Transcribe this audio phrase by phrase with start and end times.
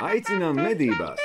[0.00, 1.20] aicinām medībās!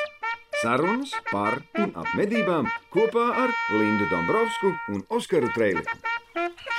[0.61, 5.99] Sarunas par un ap medībām kopā ar Lindu Dombrovskiju un Oskaru Trēliņu.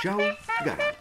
[0.01, 0.17] Čau!
[0.65, 0.97] Garām!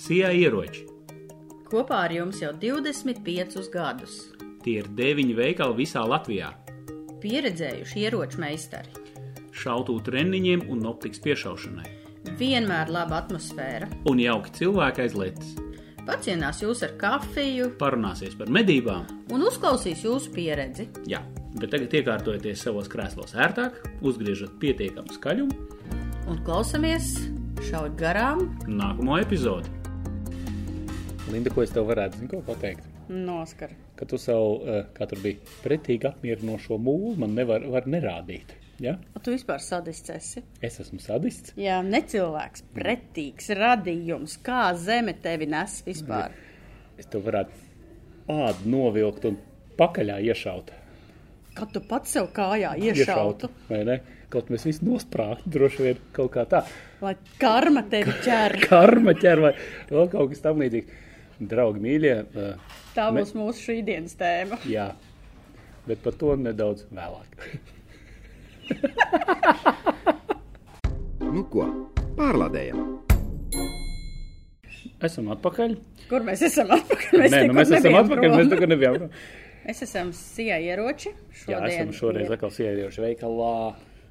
[0.00, 0.88] Sijā ieroči.
[1.70, 4.24] Kopā ar jums jau 25 gadus.
[4.64, 6.50] Tie ir deviņi veikali visā Latvijā.
[7.20, 8.92] Pieredzējuši ieroču meistari.
[9.52, 11.88] Šautu treniņiem un optikas piešaušanai.
[12.40, 13.88] Vienmēr laba atmosfēra.
[14.08, 15.50] Un jauki cilvēki aiz lietas.
[16.06, 19.04] Pacienās jūs ar kafiju Parunāsies par medībām.
[19.30, 20.88] un uzklausīs jūsu pieredzi.
[21.06, 21.20] Jā,
[21.60, 25.68] bet tagad iekārtojieties savos krēslos ērtāk, uzgriežat pietiekamu skaļumu.
[26.30, 27.12] Un klausamies
[27.68, 29.68] šaut garām Nākamo epizodi.
[31.30, 32.89] Linda, ko es tev varētu zin, ko pateikt?
[33.10, 33.74] Noskar.
[33.98, 38.54] Ka tu savu, eh, kā tur bija, pretīgi apmierinošo mūlu man nevar var nerādīt.
[38.80, 38.94] Ja?
[39.14, 40.42] Un tu vispār sadists esi.
[40.64, 41.52] Es esmu sadists.
[41.60, 44.38] Jā, necilvēks, pretīgs radījums.
[44.44, 46.32] Kā zeme tevi nes vispār?
[46.96, 47.68] Es tev varētu
[48.30, 49.36] ādu novilkt un
[49.76, 50.72] pakaļā iešaut.
[51.56, 53.98] Kad tu pats sev kājā iešautu, vai ne?
[54.30, 56.62] Kaut mēs visi nosprāgtu, droši vien kaut kā tā.
[57.02, 58.60] lai karma tevi ķer.
[58.70, 59.54] Karma ķer vai
[59.90, 61.08] vēl kaut kas tam līdzīgs.
[61.40, 62.54] Draugi mīļie, eh,
[62.94, 64.58] Tā Me- būs mūsu šī dienas tēma.
[64.76, 64.90] jā,
[65.86, 67.28] bet par to nedaudz vēlāk.
[71.30, 71.62] Nu ko,
[72.18, 72.78] pārlādējam!
[75.04, 75.74] Esam atpakaļ.
[76.10, 77.22] Kur mēs esam atpakaļ?
[77.30, 78.36] Nē, nu mēs esam atpakaļ, prom.
[78.40, 79.04] mēs tagad nebijām.
[79.64, 81.12] Mēs esam sijā ieroči.
[81.48, 83.52] Jā, esam šoreiz ir- atkal sievieti veikalā.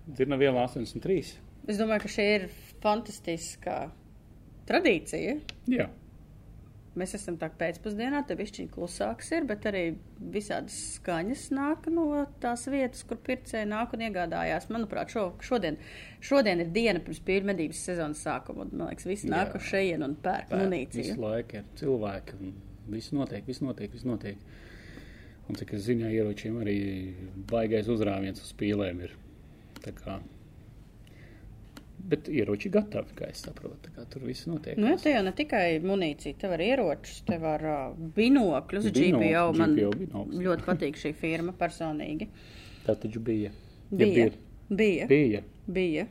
[0.10, 1.34] Dzirnaviela 83.
[1.70, 2.48] Es domāju, ka šī ir
[2.82, 3.76] fantastiska
[4.70, 5.36] tradīcija.
[5.70, 5.90] Jā.
[7.00, 9.84] Mēs esam tā pēcpusdienā, te višķiņ klusāks ir, bet arī
[10.34, 12.08] visādas skaņas nāk no
[12.44, 14.70] tās vietas, kur pircēji nāk un iegādājās.
[14.74, 15.80] Manuprāt, šo, šodien,
[16.24, 20.18] šodien ir diena pirms pīrmedības sezonas sākuma, un, man liekas, visi nāk uz šeien un
[20.24, 21.20] pērk Visu munīciju.
[21.24, 22.42] laiku ir cilvēki.
[22.42, 22.58] un
[22.90, 24.38] Viss notiek, viss notiek, viss notiek.
[25.50, 26.76] Un cik es ziņā ieročiem arī
[27.50, 29.16] baigais uzrāviens uz spīlēm ir.
[29.84, 30.20] Tā kā.
[32.10, 33.92] Bet ieroči gatavi, kā es saprotu.
[33.96, 34.78] Kā tur viss notiek.
[34.80, 39.44] Nu, te jau ne tikai munīcija, te var ieročus, te var uh, binokļus, Binokļi, GPO.
[39.60, 40.40] Man GPO binoklis.
[40.48, 42.30] ļoti patīk šī firma personīgi.
[42.88, 43.52] Tā taču bija.
[43.92, 44.30] Ja Bija.
[44.30, 44.32] bija.
[44.70, 45.08] Bija.
[45.10, 45.44] bija.
[45.68, 46.08] Bija.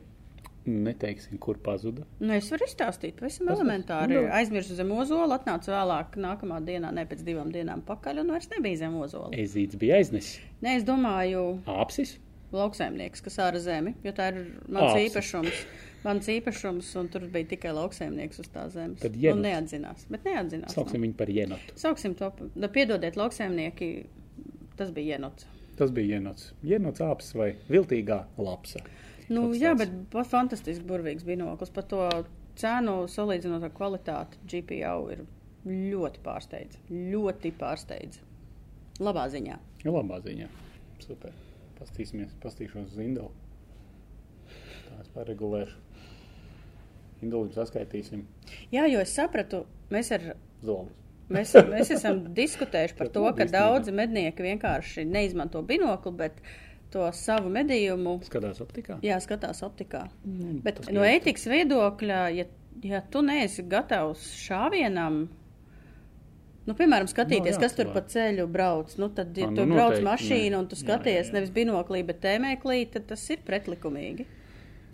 [0.69, 2.03] Neteiksim, kur pazuda.
[2.19, 4.13] Nu, es varu izstāstīt, pavisam elementāri.
[4.19, 4.27] nu.
[4.35, 8.77] Aizmirsu zem ozola, atnācu vēlāk, nākamā dienā, ne pēc divām dienām pakaļ, un vairs nebija
[8.83, 9.31] zem ozola.
[9.33, 10.37] Ezīts bija aiznesis.
[10.61, 12.17] Nē, es domāju, Āpsis.
[12.55, 15.09] Lauksaimnieks, kas āra zemi, jo tā ir mans Āpsis.
[15.09, 15.61] īpašums.
[15.99, 19.01] Mans īpašums, un tur bija tikai lauksaimnieks uz tā zemes.
[19.03, 19.43] Tad jenots.
[19.43, 20.73] neatzinās, bet neatzinās.
[20.73, 21.75] Sauksim viņu par jenotu.
[21.75, 23.89] Sauksim to, da, piedodiet, lauksaimnieki,
[24.79, 25.49] tas bija jenots.
[25.79, 26.53] Tas bija jenots.
[26.63, 28.79] Jenots āpsis vai viltīgā lapsa.
[29.29, 29.91] Nu, jā, tāds.
[30.13, 31.69] bet fantastiski burvīgs binoklis.
[31.75, 32.07] Par to
[32.59, 35.25] cenu salīdzinot ar kvalitāti, GPO ir
[35.67, 36.79] ļoti pārsteidz.
[36.89, 38.23] Ļoti pārsteidz.
[39.03, 39.59] Labā ziņā.
[39.87, 40.47] Labā ziņā.
[41.03, 41.35] Super.
[41.79, 43.31] Pastīsimies, pastīšos uz Indelu.
[44.89, 45.77] Tā es paregulēšu.
[47.23, 48.21] Indelu saskaitīsim
[48.71, 50.23] Jā, jo es sapratu, mēs, ar,
[50.63, 50.93] zolus.
[51.31, 56.39] mēs, mēs esam diskutējuši par to, ka daudzi mednieki vienkārši neizmanto binokli, bet
[56.93, 58.97] to savu medījumu Skatās optikā.
[59.05, 60.05] jā, skatās optikā.
[60.25, 62.47] Nu, Bet no ētikas viedokļa, ja,
[62.87, 65.25] ja tu neesi gatavs šāvienam,
[66.69, 69.75] nu, piemēram, skatīties, jā, kas tur pa ceļu brauc, nu, tad, ja Ā, tu nu,
[69.75, 70.59] brauc noteikti, mašīnu nē.
[70.61, 71.35] un tu Jā, skaties jā, jā.
[71.39, 74.27] nevis binoklī, bet tēmēklī, tad tas ir pretlikumīgi.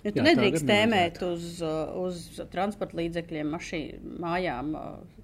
[0.05, 2.19] Jo tu Jā, nedrīkst tēmēt uz, uh, uz
[2.53, 4.75] transporta līdzekļiem, mašīnām, mājām.
[4.77, 5.15] uh,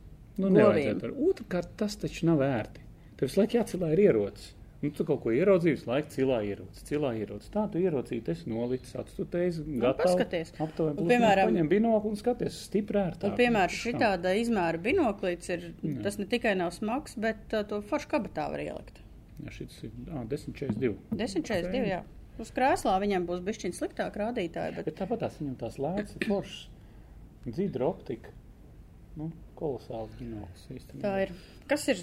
[0.41, 0.49] Nu,
[1.29, 2.81] Otrkārt, tas taču nav vērti.
[3.19, 4.53] Tev visu laiku jācilā ir ierocis.
[4.81, 7.51] Nu, tu kaut ko ieraudzīji, laiku cilā ierocis, cilā ierocis.
[7.53, 10.07] Tā tu ierocīji, nolicis, acis tu teizi, gatavs.
[10.15, 10.53] paskaties.
[10.57, 13.29] Aptuveni, Un, piemēram- paņem binokli un skaties stipri ērtāk.
[13.29, 15.67] Un, piemēram, Nu, šitāda izmēra binoklīts ir,
[16.01, 18.97] tas ne tikai nav smags, bet uh, to foršu kabatā var ielikt.
[19.43, 20.95] Jā, šis ir ā, 10,42.
[21.13, 21.85] 10,42.
[21.91, 22.01] jā.
[22.41, 26.25] Uz krēslā viņam būs bišķiņ sliktāk rādītāji, bet Bet tāpat tās viņam tās lēcas ir
[26.27, 26.67] foršas.
[27.45, 28.33] Dzīdra optika.
[29.17, 29.29] Nu,
[29.59, 31.01] kolosāls binoklis īstenībā.
[31.05, 31.33] tā ir.
[31.69, 32.01] Kas ir,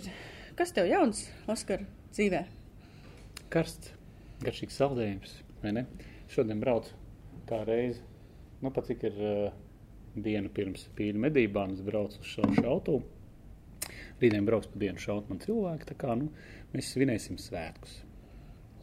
[0.55, 1.83] kas tev jauns, Oskar,
[2.13, 2.45] dzīvē?
[3.49, 3.95] Karsts,
[4.45, 5.31] garšīgs saldējums?
[6.29, 6.93] Šodien braucu
[7.49, 8.03] kā reizi,
[8.61, 9.55] nu pat cik ir uh,
[10.21, 12.99] diena pirms pīļu medībām, es braucu uz šo šautu.
[14.21, 16.29] Rītdien brauks pa dienu šaut man cilvēki, tā kā, nu,
[16.75, 18.03] mēs svinēsim svētkus.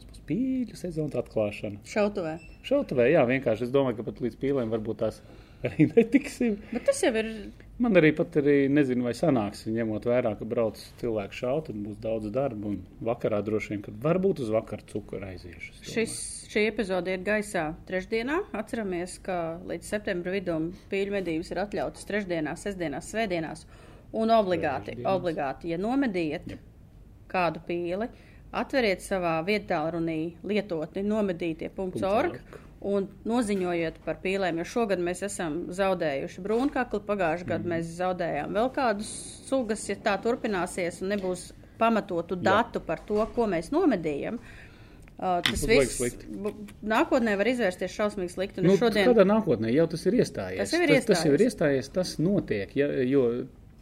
[0.00, 1.84] Tas būs pīļu sezonas atklāšana.
[1.86, 2.34] Šautavē.
[2.66, 5.22] Šautavē, jā, vienkārši es domāju, ka pat līdz pīlēm varbūt tās
[5.68, 6.58] arī netiksim.
[6.72, 7.30] Bet tas jau ir
[7.76, 11.98] Man arī pat arī nezinu, vai sanāks, ņemot vērā, ka brauc cilvēku šaut, tad būs
[12.00, 12.70] daudz darba.
[12.70, 15.74] Un vakarā droši vien, kad varbūt uz vakaru cukuru aiziešu.
[15.84, 16.14] Šis,
[16.48, 18.38] šī epizode ir gaisā trešdienā.
[18.56, 23.66] Atceramies, ka līdz septembra vidum pīļu medības ir atļautas trešdienās, sestdienās, svētdienās.
[24.16, 26.64] Un obligāti, obligāti ja nomedījat Jep.
[27.28, 28.08] kādu pīli,
[28.56, 32.40] atveriet savā vietā runī lietotni nomedītie.org
[32.80, 38.70] un noziņojiet par pīlēm, jo šogad mēs esam zaudējuši brūnkakli, pagājušajā gadā mēs zaudējām vēl
[38.76, 39.10] kādus
[39.48, 41.48] sugas, ja tā turpināsies un nebūs
[41.80, 44.38] pamatotu datu par to, ko mēs nomedījām.
[45.16, 48.64] Uh, tas Būs baigi viss nākotnē var izvērsties šausmīgi slikti.
[48.64, 49.08] Nu, šodien...
[49.08, 50.60] Kādā nākotnē jau tas ir iestājies?
[50.60, 51.86] Tas jau ir tas, tas jau ir iestājies.
[51.86, 52.74] iestājies, tas notiek.
[52.76, 53.22] Ja, jo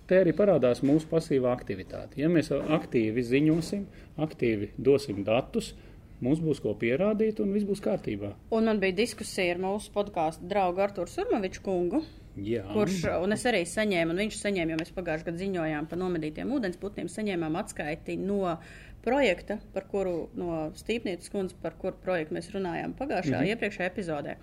[0.06, 2.20] te arī parādās mūsu pasīvā aktivitāte.
[2.22, 3.82] Ja mēs aktīvi ziņosim,
[4.22, 5.72] aktīvi dosim datus,
[6.20, 8.34] mums būs ko pierādīt un viss būs kārtībā.
[8.54, 12.02] Un man bija diskusija ar mūsu podkāstu draugu Arthuru Surmaviču kungu,
[12.34, 16.00] Jā, kurš, un es arī saņēmu, un viņš saņēma, jo mēs pagājušajā gadā ziņojām par
[16.00, 18.56] nomedītiem ūdensputniem, saņēmām atskaiti no
[19.04, 23.54] projekta, par kuru, no Stīpnieces kundzes, par kuru projektu mēs runājām pagājušajā, mm -hmm.
[23.54, 24.36] iepriekšējā epizodē.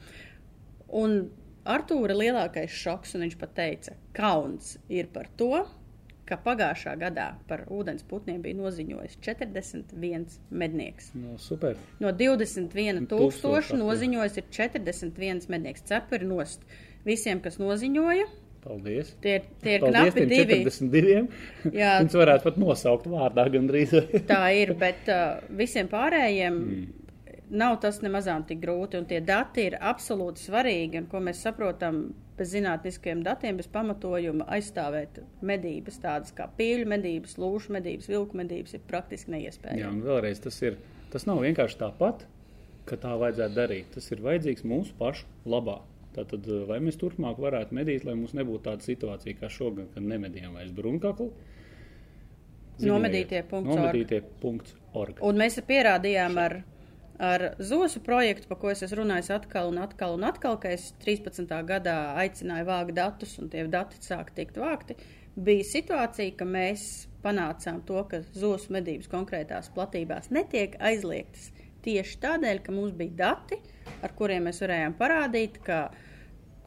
[1.01, 1.21] Un
[1.61, 5.65] Artūra lielākais šoks, un viņš pat teica, kauns ir par to,
[6.29, 11.11] ka pagājušā gadā par ūdensputniem bija noziņojis 41 mednieks.
[11.17, 11.79] nu, super.
[12.03, 15.83] No 21 Tūkstoši noziņojas ir 41 mednieks.
[15.89, 16.63] Cepuri nost
[17.07, 18.29] visiem, kas noziņoja.
[18.61, 19.15] Paldies.
[19.21, 20.57] Tie, tie ir Paldies knapi divi.
[20.67, 21.21] 42.
[21.73, 21.95] Jā.
[22.03, 23.95] Viņus varētu pat nosaukt vārdā gandrīz.
[24.31, 26.83] Tā ir, bet uh, visiem pārējiem mm.
[27.57, 29.01] nav tas nemazām tik grūti.
[29.01, 31.01] Un tie dati ir absolūti svarīgi.
[31.01, 32.03] Un ko mēs saprotam
[32.41, 38.73] bez zinātniskiem datiem, bez pamatojuma aizstāvēt medības, tādas kā pīļu medības, lūšu medības, vilku medības,
[38.77, 39.87] ir praktiski Jā, neiespējami.
[39.91, 40.79] un vēlreiz tas ir.
[41.13, 42.25] Tas nav vienkārši tāpat,
[42.87, 43.93] ka tā vajadzētu darīt.
[43.93, 45.81] Tas ir vajadzīgs mūsu pašu labā.
[46.15, 50.03] Tātad, eh, vai mēs turpmāk varētu medīt, lai mums nebūtu tāda situācija kā šogad, kad
[50.03, 51.31] nemedījām vairs brunkaklu?
[52.81, 53.67] Nomedītie.org.
[53.67, 55.21] Nomedītie.org.
[55.21, 56.63] Un mēs pierādījām ar,
[57.21, 60.89] ar ZOSU projektu, par ko es esmu runājis atkal un atkal un atkal, ka es
[61.03, 61.45] 13.
[61.69, 64.97] gadā aicināju vākt datus, un tie dati sāk tikt vākti.
[65.37, 66.87] Bija situācija, ka mēs
[67.21, 71.51] panācām to, ka ZOSU medības konkrētās platībās netiek aizliegtas
[71.85, 73.59] tieši tādēļ, ka mums bija dati,
[74.01, 75.81] ar kuriem mēs varējām parādīt, ka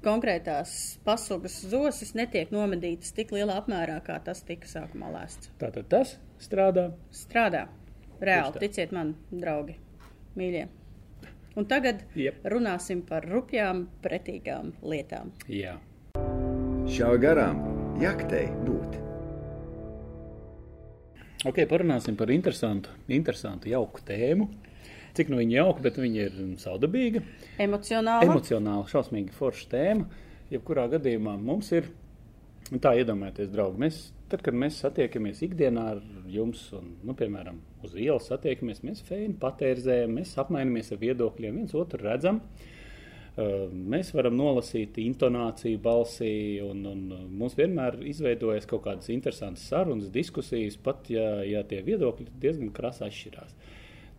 [0.04, 5.50] konkrētās pasugas zosis netiek nomedītas tik lielā apmērā, kā tas tika sākumā lēsts.
[5.62, 6.90] Tātad tas strādā.
[7.14, 7.66] Strādā.
[8.24, 9.74] Reāli, ticiet man, draugi,
[10.38, 10.66] mīļie.
[11.54, 12.40] Un tagad Jep.
[12.50, 15.30] runāsim par rupjām, pretīgām lietām.
[15.46, 15.76] Jā.
[16.90, 17.60] Šā garām
[18.02, 18.98] jaktei būt.
[21.44, 24.48] Ok, parunāsim par interesantu, interesantu jauku tēmu.
[25.14, 27.20] Cik nu viņa jauka, bet viņa ir saudabīga.
[27.62, 28.26] Emocionāli.
[28.26, 30.08] emocionāli, šausmīgi forša tēma.
[30.50, 31.86] Jebkurā gadījumā mums ir
[32.82, 33.78] tā iedomājieties, draugi.
[33.84, 34.00] Mēs,
[34.32, 36.02] tad, kad mēs satiekamies ikdienā ar
[36.32, 41.74] jums, un, nu, piemēram, uz ielas satiekamies, mēs feini patērzējam, mēs apmainamies ar viedokļiem, viens
[41.78, 42.40] otru redzam.
[43.74, 47.00] Mēs varam nolasīt intonāciju balsī, un, un
[47.34, 53.02] mums vienmēr izveidojas kaut kādas interesantas sarunas, diskusijas, pat ja, ja tie viedokļi diezgan krasi
[53.08, 53.56] atšķirās.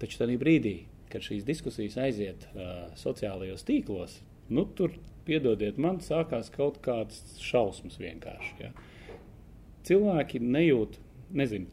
[0.01, 0.75] Taču tajā brīdī,
[1.11, 4.19] kad šīs diskusijas aiziet uh, sociālajos tīklos,
[4.51, 4.91] nu, tur,
[5.25, 8.53] piedodiet, man sākās kaut kādas šausmas vienkārši.
[8.61, 8.71] Ja.
[9.87, 10.99] Cilvēki nejūt,
[11.37, 11.69] nezinu,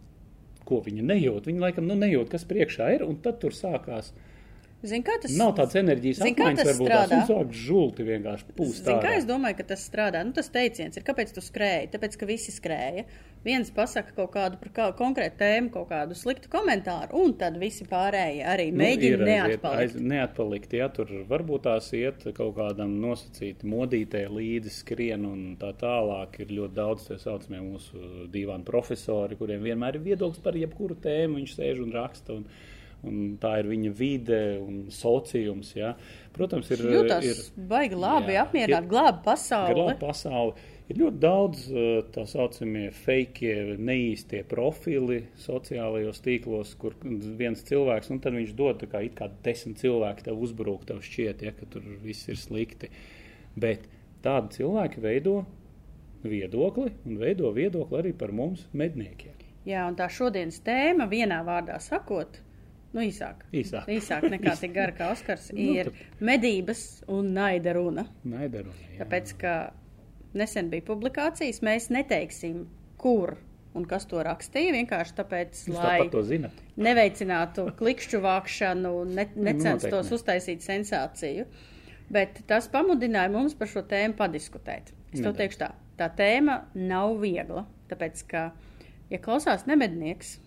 [0.68, 1.48] ko viņi nejūt.
[1.50, 4.12] Viņi laikam nu, nejūt, kas priekšā ir, un tad tur sākās.
[4.82, 7.08] Zini, kā tas Nav tādas enerģijas apmaiņas, varbūt strādā?
[7.12, 8.80] tās sāk žulti vienkārši pūst.
[8.82, 10.24] Zini, kā es domāju, ka tas strādā?
[10.26, 11.92] Nu, tas teiciens ir, kāpēc tu skrēji?
[11.92, 13.04] Tāpēc, ka visi skrēja.
[13.42, 17.82] Viens pasaka kaut kādu par kā, konkrētu tēmu, kaut kādu sliktu komentāru, un tad visi
[17.90, 19.94] pārējie arī mēģina Nu, ir neatpalikt.
[19.94, 25.72] aiz- Neatpalikt, ja tur varbūt tās iet kaut kādam nosacītam modītē līdzi skrien un tā
[25.74, 26.38] tālāk.
[26.38, 31.38] Ir ļoti daudz tie saucamie mūsu divāni profesori, kuriem vienmēr ir viedoklis par jebkuru tēmu.
[31.42, 32.36] Viņš sēž un raksta.
[32.38, 32.46] Un,
[33.02, 35.72] Un tā ir viņa vide un sociums.
[35.74, 35.94] Ja.
[36.34, 36.84] Protams, ir.
[36.94, 39.74] Jūtas ir baigi labi, jā, apmierināt, ir- glābt pasauli.
[39.74, 40.68] Glābt pasauli.
[40.90, 46.94] Ir ļoti daudz uh, tā saucamie fake, neīstie profili sociālajos tīklos, kur
[47.38, 51.00] viens cilvēks, un tad viņš dod tā kā, it kā desmit cilvēki tev uzbrūk, tev
[51.06, 52.90] šķiet, ja, ka tur viss ir slikti.
[53.56, 53.86] Bet
[54.26, 55.40] tādi cilvēki veido
[56.22, 59.38] viedokli un veido viedokli arī par mums, medniekiem.
[59.66, 62.40] Jā, un tā šodienas tēma, vienā vārdā sakot,
[62.92, 63.86] nu īsāk, Īsāk.
[63.88, 68.06] īsāk nekā tik gara kā Oskars, Nu, ir tad- medības un naida runa.
[68.24, 68.74] Naidaruni.
[68.98, 69.04] jā.
[69.06, 69.72] Tāpēc, ka
[70.34, 72.66] nesen bija publikācijas, mēs neteiksim,
[72.98, 73.36] kur
[73.74, 74.72] un kas to rakstīja.
[74.76, 75.98] Vienkārši tāpēc, Jūs lai
[76.76, 80.18] neveicinātu klikšķu vākšanu, ne, necenstos Noteikti ne.
[80.18, 81.46] uztaisīt sensāciju.
[82.12, 84.92] Bet tas pamudināja mums par šo tēmu padiskutēt.
[85.14, 85.70] Es to teikšu tā.
[85.98, 87.64] tā tēma nav viegla.
[87.88, 88.52] Tāpēc, ka,
[89.10, 90.38] ja klausās nemednieks,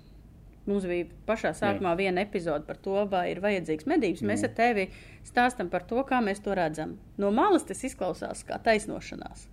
[0.65, 2.00] mums bija pašā sākumā Jā.
[2.00, 4.24] viena epizode par to, vai ir vajadzīgs medības.
[4.24, 4.29] Jā.
[4.31, 4.88] Mēs ar tevi
[5.27, 6.98] stāstam par to, kā mēs to redzam.
[7.22, 9.48] No malas tas izklausās kā taisnošanās.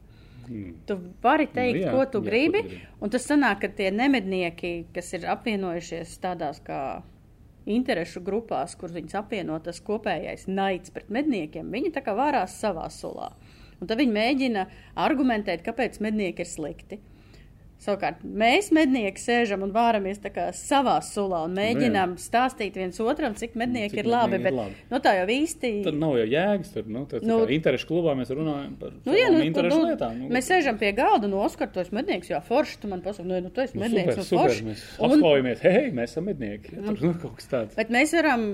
[0.48, 0.74] Mm.
[0.88, 3.70] Tu vari teikt, nu, jā, ko tu jā, gribi, ko gribi, un tas sanāk, ka
[3.78, 6.82] tie nemednieki, kas ir apvienojušies tādās kā
[7.70, 12.88] interešu grupās, kur viņas apvieno tas kopējais naids pret medniekiem, viņi tā kā vārās savā
[12.90, 13.30] sulā.
[13.78, 14.66] Un tad viņi mēģina
[15.02, 16.98] argumentēt, kāpēc mednieki ir slikti.
[17.82, 20.20] Savukārt mēs, mednieki, sēžam un vāramies
[20.54, 24.38] savā sulā un mēģinām nu, stāstīt viens otram, cik mednieki cik ir labi.
[24.44, 24.76] Bet, labi.
[24.92, 25.72] Nu, tā jau īsti.
[25.88, 26.70] Tad nav jau jēgas.
[26.76, 30.14] Tur, nu, nu, interešu klubā mēs runājam par nu, jā, nu, interešu nu, lietām.
[30.20, 33.26] Nu, mēs sēžam pie galda, nu, Oskar, tu esi mednieks, jā, forši, tu man pasaki,
[33.32, 34.68] nu, nu tu esi nu, mednieks, super, nu, forši.
[34.70, 35.16] Mēs un...
[35.18, 36.76] apskaujamies, hei, mēs esam mednieki.
[36.78, 37.78] Ja, tur, nu, kaut kas tāds.
[37.82, 38.50] Bet mēs varam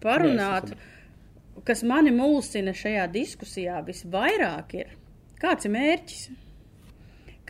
[0.00, 0.72] parunāt,
[1.68, 4.94] kas mani mulsina šajā diskusijā visvairāk ir,
[5.42, 6.30] kāds ir mērķis?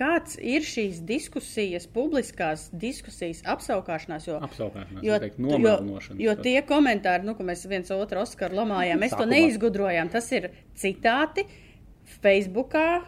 [0.00, 4.28] Kāds ir šīs diskusijas, publiskās diskusijas apskaukšanās?
[4.30, 5.18] Jo, apskaukšanās, jo,
[5.60, 5.74] jo,
[6.24, 9.26] jo tie komentāri, nu, ko mēs viens otru Oskaru lamājām, mēs Sākumā.
[9.28, 10.12] to neizgudrojām.
[10.12, 11.44] Tas ir citāti
[12.20, 13.02] Facebookā.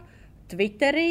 [0.53, 1.09] Twitterī.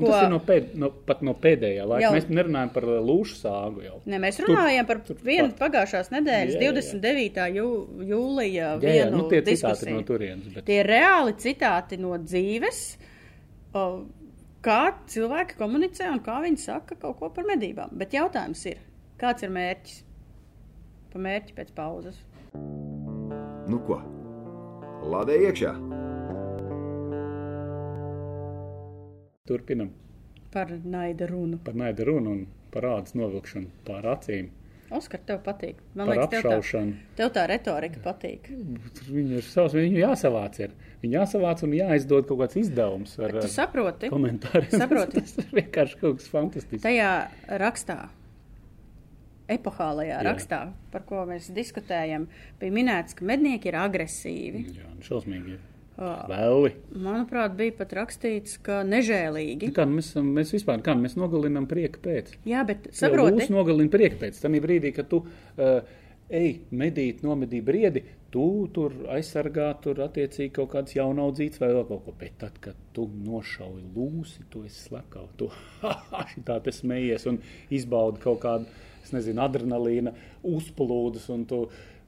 [0.00, 0.08] Ko...
[0.08, 0.88] Tas ir no, pēd, no,
[1.28, 2.02] no pēdējā laika.
[2.08, 2.10] Jau...
[2.16, 3.84] Mēs nerunājam par uh, lūšu sāgu.
[3.84, 4.00] Jau.
[4.10, 5.60] Ne, mēs runājam tur, par vienu pat...
[5.60, 6.74] pagājušās nedēļas, jā, jā, jā.
[6.80, 7.44] 29.
[7.54, 7.68] Jū,
[8.10, 8.72] jūlija.
[8.82, 9.78] Jā, jā, nu, tie diskusiju.
[9.78, 10.50] citāti no turienes.
[10.56, 10.66] Bet...
[10.66, 12.82] Tie reāli citāti no dzīves.
[13.78, 13.86] O,
[14.64, 17.92] kā cilvēki komunicē un kā viņi saka kaut ko par medībām.
[18.00, 18.80] Bet jautājums ir,
[19.20, 19.98] kāds ir mērķis?
[21.12, 22.22] Pa mērķi pēc pauzes.
[23.68, 24.00] Nu ko?
[25.04, 25.74] Lādē iekšā!
[29.44, 29.92] Turpinam.
[30.54, 31.58] Par naida runu.
[31.66, 34.48] Par naida runu un par ādas novilkšanu pār acīm.
[34.94, 35.80] Oskar, tev patīk.
[35.98, 36.82] Man Par liekas, tev tā,
[37.18, 38.46] tev tā retorika patīk.
[39.08, 40.60] Viņu ir savs, viņu jāsavāc.
[40.62, 40.74] Ir.
[41.02, 43.16] Viņu jāsavāc un jāizdod kaut kāds izdevums.
[43.18, 44.10] Ar, tu saproti?
[44.12, 44.70] Komentāriem.
[44.84, 45.20] Saproti.
[45.20, 46.84] tas ir vienkārši kaut kas fantastisks.
[46.86, 47.10] Tajā
[47.64, 47.98] rakstā.
[49.54, 50.24] Epohālajā Jā.
[50.24, 50.58] rakstā,
[50.94, 52.24] par ko mēs diskutējam,
[52.62, 54.62] bija minēts, ka mednieki ir agresīvi.
[54.78, 55.58] Jā, šausmīgi.
[55.58, 55.73] Ir.
[55.94, 56.72] Vēli.
[56.98, 59.70] Manuprāt, bija pat rakstīts, ka nežēlīgi.
[59.76, 62.32] Kā, mēs, mēs vispār kā, mēs nogalinām prieku pēc.
[62.50, 63.44] Jā, bet saproti.
[63.44, 64.40] Jūs nogalina prieku pēc.
[64.42, 65.92] Tanī brīdī, kad tu uh,
[66.34, 68.02] ej medīt, nomedī briedi,
[68.34, 72.16] tu tur aizsargā tur attiecīgi kaut kāds jaunaudzīts vai vēl kaut ko.
[72.18, 75.50] Bet tad, kad tu nošauji lūsi, tu esi slekava, tu
[76.48, 77.38] tā te smējies un
[77.74, 80.14] izbaudi kaut kādu, es nezinu, adrenalīna
[80.48, 81.64] uzplūdus un tu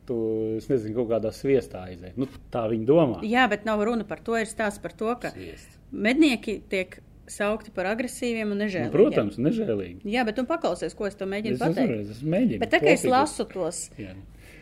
[0.06, 0.16] tu,
[0.60, 2.16] es nezinu, kaut kādā sviestā aiziet.
[2.20, 3.18] Nu, tā viņi domā.
[3.26, 4.36] Jā, bet nav runa par to.
[4.40, 5.76] Ir stāsts par to, ka Sviest.
[5.92, 8.92] mednieki tiek saukti par agresīviem un nežēlīgiem.
[8.92, 10.04] Nu, protams, nežēlīgi.
[10.14, 11.96] Jā, bet tu paklausies, ko es to mēģinu es pateikt.
[12.04, 12.60] Es, es mēģinu.
[12.62, 14.12] Bet tā kā es lasu tos Jā.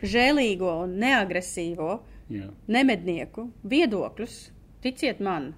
[0.01, 1.91] žēlīgo un neagresīvo
[2.33, 2.49] Jā.
[2.73, 4.39] nemednieku viedokļus,
[4.81, 5.51] ticiet man,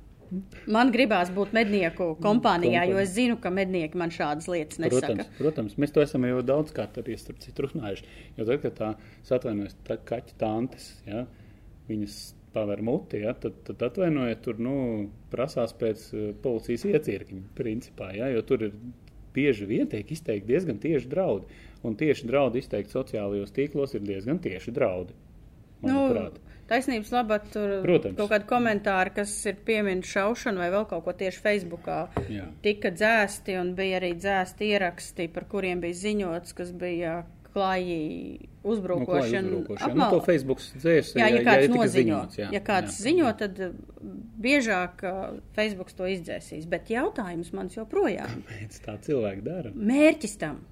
[0.67, 5.13] Man gribās būt mednieku kompānijā, jo es zinu, ka mednieki man šādas lietas nesaka.
[5.13, 8.07] Protams, protams mēs to esam jau daudz kārt arī starp citu runājuši.
[8.39, 8.89] Jo tad, kad tā
[9.37, 11.25] atvainojas tā kaķa tantes, ja,
[11.87, 12.19] viņas
[12.55, 14.77] paver muti, ja, tad, tad atvainojiet, tur nu,
[15.31, 18.75] prasās pēc uh, policijas iecirkņa principā, ja, jo tur ir
[19.37, 21.63] bieži vien tiek izteikti diezgan tieši draudi.
[21.85, 25.13] Un tieši draudi izteikti sociālajos tīklos ir diezgan tieši draudi.
[25.83, 26.39] Manuprāt.
[26.39, 28.17] Nu, Taisnības labā tur Protams.
[28.17, 31.99] kaut kādi komentāri, kas ir piemin šaušanu vai vēl kaut ko tieši Facebookā.
[32.31, 32.49] Jā.
[32.65, 37.21] Tika dzēsti un bija arī dzēsti ieraksti, par kuriem bija ziņots, kas bija
[37.57, 37.97] klāji
[38.63, 39.41] uzbrukošana.
[39.41, 39.97] No, uzbrukošana.
[39.97, 42.21] Nu, to Facebook dzēs, jā, ja, ja kāds ja noziņo.
[42.37, 42.47] Jā.
[42.53, 43.03] Ja kāds jā.
[43.07, 43.61] ziņo, tad
[44.45, 45.03] biežāk
[45.57, 46.69] Facebook to izdzēsīs.
[46.69, 48.41] Bet jautājums mans joprojām.
[48.47, 49.73] Kāpēc tā cilvēki dara?
[49.75, 50.65] Mērķis tam.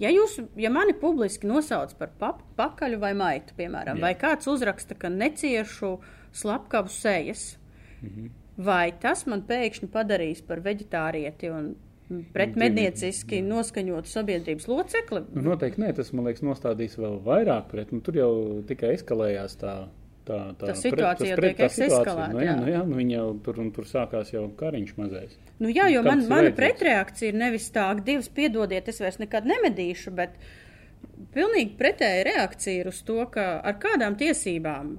[0.00, 4.04] Ja, jūs, ja mani publiski nosauc par pap, pakaļu vai maitu, piemēram, Jā.
[4.06, 5.98] vai kāds uzraksta, ka neciešu
[6.36, 7.58] slepkavu sejas,
[8.00, 8.30] mm -hmm.
[8.56, 11.74] vai tas man pēkšņi padarīs par veģetārieti un
[12.34, 15.22] pretmednieciski noskaņotu sabiedrības locekli?
[15.34, 18.32] Nu, noteikti nē, tas man liekas nostādīs vēl vairāk pret, nu tur jau
[18.68, 19.76] tikai eskalējās tā
[20.26, 22.28] tā, tā, tā situācija pret, jau tiek eskalēta.
[22.34, 22.56] Nu, jā, jā.
[22.58, 25.36] Nu, jā, nu, viņa jau tur, tur sākās jau kariņš mazais.
[25.62, 29.48] Nu, jā, jo man, mana pretreakcija ir nevis tā, ka divas piedodiet, es vairs nekad
[29.48, 30.36] nemedīšu, bet
[31.36, 34.96] pilnīgi pretēja reakcija ir uz to, ka ar kādām tiesībām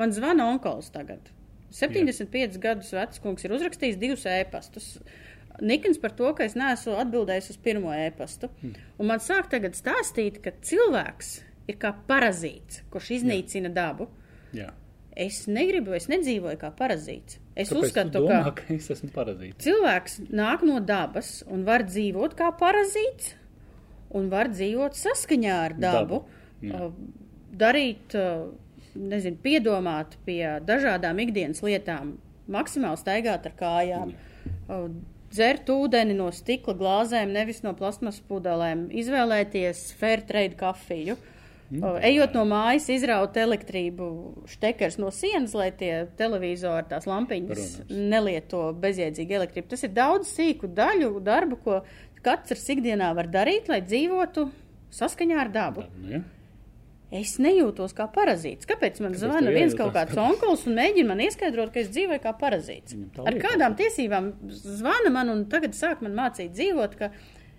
[0.00, 1.30] man zvana onkols tagad.
[1.74, 2.60] 75 jā.
[2.62, 4.92] gadus vecs kungs ir uzrakstījis divus ēpastus.
[5.62, 8.50] Nikins par to, ka es neesmu atbildējis uz pirmo ēpastu.
[8.60, 8.78] Hmm.
[8.98, 11.36] Un man sāk tagad stāstīt, ka cilvēks
[11.70, 13.74] ir kā parazīts, kurš iznīcina Jā.
[13.76, 14.08] dabu.
[14.54, 14.72] Jā.
[15.14, 17.38] Es negribu, es nedzīvoju kā parazīts.
[17.54, 19.62] Es Kāpēc uzskatu, domā, ka, ka es esmu parazīts.
[19.62, 23.36] Cilvēks nāk no dabas un var dzīvot kā parazīts,
[24.18, 26.24] un var dzīvot saskaņā ar dabu,
[26.64, 26.90] dabu.
[27.62, 28.16] darīt,
[28.98, 32.16] nezinu, piedomāt pie dažādām ikdienas lietām,
[32.50, 34.82] maksimāli staigāt ar kājām, Jā.
[35.34, 41.18] Dzert ūdeni no stikla glāzēm, nevis no plasmas pudelēm, izvēlēties fair trade kafiju.
[41.74, 41.96] Mm.
[42.06, 44.06] Ejot no mājas, izraut elektrību
[44.52, 48.02] štekers no sienas, lai tie televizori, tās lampiņas Protams.
[48.12, 49.70] nelieto bezjēdzīgu elektrību.
[49.72, 51.80] Tas ir daudz sīku daļu darbu, ko
[52.24, 54.46] katrs ikdienā var darīt, lai dzīvotu
[54.94, 55.88] saskaņā ar dabu.
[55.98, 56.22] Nu, ja?
[57.12, 58.66] Es nejūtos kā parazīts.
[58.66, 62.32] Kāpēc man zvana viens kaut kāds onkulis un mēģina man ieskaidrot, ka es dzīvoju kā
[62.40, 62.96] parazīts?
[63.22, 67.10] Ar kādām tiesībām zvana man un tagad sāk man mācīt dzīvot, ka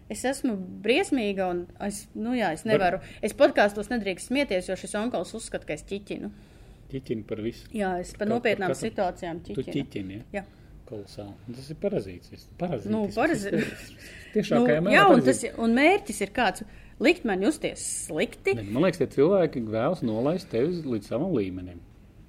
[0.10, 3.00] es esmu briesmīga un es, nu jā, es nevaru.
[3.24, 6.32] Es podkāstos nedrīkst smieties, jo šis onkulis uzskata, ka es ķiķinu.
[6.92, 7.70] Ķiķini par visu.
[7.74, 9.74] Jā, es par nopietnām katru- situācijām Tu ķiķinu.
[9.86, 10.42] ķiķini, ja?
[10.42, 10.46] Jā.
[10.86, 11.34] Kolosāli.
[11.56, 12.30] Tas ir parazīts.
[12.30, 12.50] viss.
[12.60, 12.92] Parazītis.
[12.94, 13.64] Nu, parazī-
[14.36, 14.94] Tiešākajā Nu, mērā.
[15.00, 15.42] jā, un, parazīts.
[15.48, 16.66] tas, un mērķis ir kāds
[17.00, 18.56] likt man justies slikti.
[18.56, 21.82] Ne, Man liekas, tie cilvēki vēlas nolaist tevi līdz savam līmenim.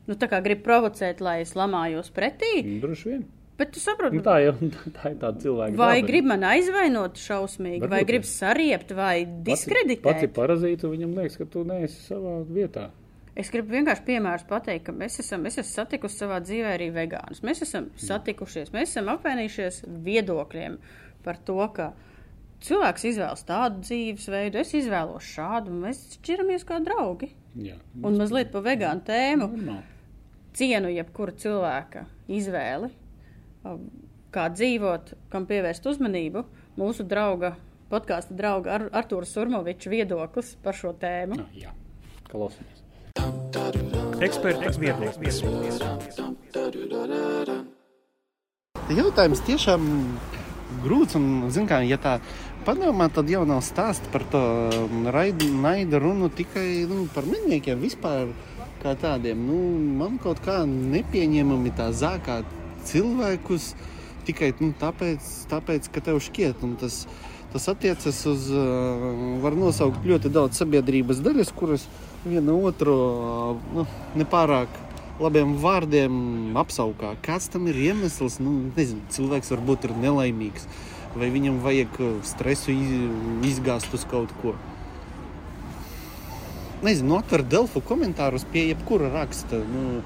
[0.06, 3.24] Nu, tā kā grib provocēt, lai es lamājos pretī, Nu, Droši vien.
[3.58, 4.52] bet tu saproti, Nu, tā jau
[5.00, 5.76] tā ir tāda cilvēka.
[5.78, 6.06] Vai daba.
[6.10, 10.02] grib man aizvainot šausmīgi, Varbūt vai grib sariept, vai diskreditēt?
[10.06, 12.90] Pats ir parazīts, un viņam liekas, ka tu neesi savā vietā.
[13.36, 17.42] Es gribu vienkārši piemērus pateikt, ka mēs esam, es esmu satikusi savā dzīvē arī vegānus.
[17.44, 20.78] Mēs esam satikušies, mēs esam apvainījušies viedokļiem
[21.26, 21.90] par to, ka
[22.64, 27.30] cilvēks izvēlas tādu dzīvesveidu, es izvēlos šādu, un mēs šķiramies kā draugi.
[27.56, 27.76] Jā.
[28.04, 29.84] Un mazliet pa vegānu tēmu Normāli.
[30.56, 32.90] cienu jebkura cilvēka izvēli,
[33.64, 33.86] um,
[34.34, 36.44] kā dzīvot, kam pievērst uzmanību.
[36.76, 37.54] Mūsu drauga,
[37.92, 41.40] podkāstu drauga Ar Artūra Surmoviča viedoklis par šo tēmu.
[41.40, 41.72] Ah, jā,
[42.28, 42.82] klausamies.
[44.26, 45.40] Eksperta viedoklis.
[48.96, 49.88] Jautājums tiešām
[50.84, 51.16] grūts.
[51.18, 52.18] Un, zin kā, ja tā
[52.66, 57.80] padomā, tad jau nav stāsts par to um, raidu, naida runu tikai nu, par medniekiem
[57.82, 58.32] vispār.
[58.82, 59.56] Kā tādiem, nu,
[59.98, 62.46] man kaut kā nepieņemami tā zākāt
[62.86, 63.72] cilvēkus
[64.28, 66.62] tikai nu, tāpēc, tāpēc, ka tev šķiet.
[66.66, 67.04] Un tas,
[67.54, 69.06] tas attiecas uz, uh,
[69.42, 71.86] var nosaukt ļoti daudz sabiedrības daļas, kuras
[72.26, 73.86] viena otru uh, nu,
[74.18, 74.85] nepārāk
[75.22, 77.14] labiem vārdiem apsaukā.
[77.24, 78.38] Kāds tam ir iemesls?
[78.42, 80.66] Nu, nezinu, cilvēks varbūt ir nelaimīgs,
[81.16, 84.54] vai viņam vajag uh, stresu iz- izgāzt uz kaut ko.
[86.84, 89.62] Nezinu, nu, atver Delfu komentārus pie jebkura raksta.
[89.64, 90.02] Nu,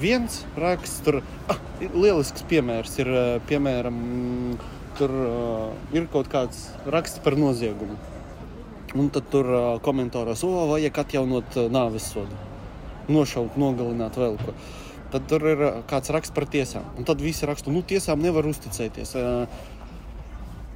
[0.00, 1.20] viens raksts, tur
[1.52, 1.60] ah,
[1.92, 4.00] lielisks piemērs ir, uh, piemēram,
[4.96, 8.00] tur uh, ir kaut kāds raksts par noziegumu.
[8.96, 12.55] Un tad tur uh, komentāros, o, vajag atjaunot uh, nāves sodu
[13.12, 14.56] nošaut, nogalināt vēl ko.
[15.12, 16.86] Tad tur ir ā, kāds raksts par tiesām.
[16.98, 19.14] Un tad visi raksta, nu, tiesām nevar uzticēties.
[19.20, 19.26] Ā,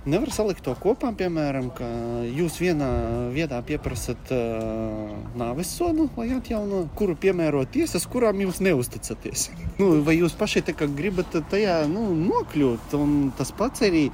[0.09, 1.87] Nevar salikt to kopā, piemēram, ka
[2.25, 2.87] jūs vienā
[3.35, 9.51] vietā pieprasat uh, nāves sodu, lai atjauno, kuru piemēro tiesas, kurām jūs neusticaties.
[9.81, 10.63] nu, vai jūs paši
[10.97, 12.97] gribat tajā nu, nokļūt?
[12.97, 14.07] Un tas pats arī,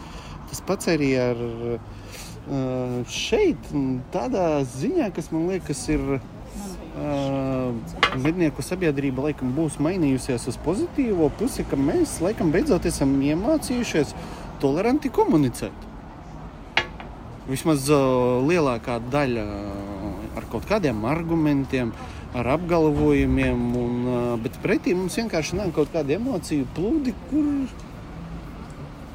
[0.51, 1.79] tas pats arī ar uh,
[3.07, 3.71] šeit,
[4.11, 6.19] tādā ziņā, kas man liekas, ir
[6.97, 14.15] mednieku sabiedrība laikam būs mainījusies uz pozitīvo pusi, ka mēs laikam beidzot esam iemācījušies
[14.63, 15.85] toleranti komunicēt.
[17.47, 19.45] Vismaz uh, lielākā daļa
[20.37, 21.93] ar kaut kādiem argumentiem,
[22.37, 27.47] ar apgalvojumiem, un, uh, bet pretī mums vienkārši nāk kaut kāda emociju plūdi, kur,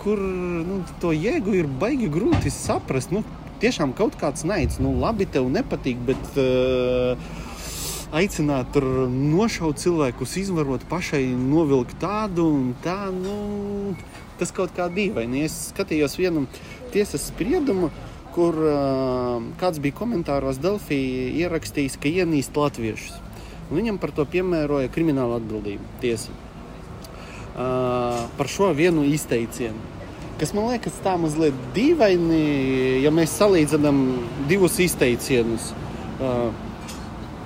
[0.06, 3.12] kur nu, to jēgu ir baigi grūti saprast.
[3.12, 3.26] Nu,
[3.62, 6.36] tiešām kaut kāds naids, nu labi, tev nepatīk, bet.
[6.38, 7.50] Uh,
[8.16, 13.08] aicināt tur nošaut cilvēkus, izvarot pašai, novilkt tādu un tā.
[13.16, 13.96] Nu,
[14.40, 15.46] tas kaut kā dīvaini.
[15.48, 16.46] Es skatījos vienu
[16.94, 17.92] tiesas spriedumu,
[18.36, 21.00] kur uh, kāds bija komentāros Delfī
[21.44, 23.20] ierakstījis, ka ienīst latviešus.
[23.70, 26.36] Un Viņam par to piemēroja kriminālu atbildību tiesa.
[27.52, 30.00] Uh, par šo vienu izteicienu.
[30.40, 32.42] Kas man liekas, tā mazliet dīvaini,
[33.04, 34.00] ja mēs salīdzinām
[34.50, 35.70] divus izteicienus.
[36.18, 36.50] Uh,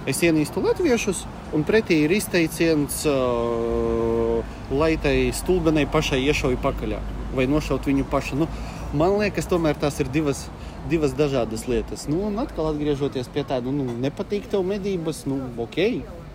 [0.05, 1.23] Es ienīstu latviešus,
[1.57, 6.99] un pretī ir izteiciens, uh, lai tai stulbenai pašai iešauj pakaļ
[7.35, 8.37] vai nošaut viņu pašu.
[8.37, 8.47] Nu,
[8.93, 10.45] man liekas, tomēr tās ir divas,
[10.91, 12.05] divas dažādas lietas.
[12.11, 15.81] Nu, un atkal atgriežoties pie tāda, nu, nepatīk tev medības, nu, ok,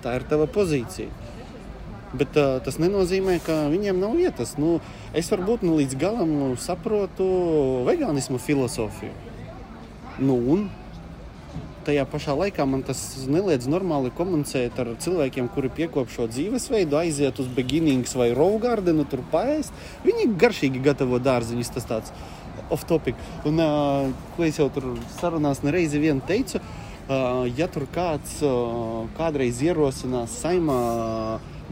[0.02, 1.06] tā ir tava pozīcija.
[2.10, 4.56] Bet uh, tas nenozīmē, ka viņiem nav vietas.
[4.58, 4.80] Nu,
[5.14, 7.30] es varbūt nu, līdz galam saprotu
[7.86, 9.14] vegānismu filozofiju.
[10.18, 10.66] Nu, un
[11.86, 17.40] tajā pašā laikā man tas neliedz normāli komunicēt ar cilvēkiem, kuri piekop šo dzīvesveidu, aiziet
[17.42, 19.74] uz beginnings vai rovgārdenu, tur paēst.
[20.06, 22.14] Viņi garšīgi gatavo dārziņus, tas tāds
[22.70, 23.18] off-topic.
[23.48, 29.06] Un, uh, ko es jau tur sarunās nereizi vien teicu, uh, ja tur kāds uh,
[29.18, 30.80] kādreiz ierosinās saimā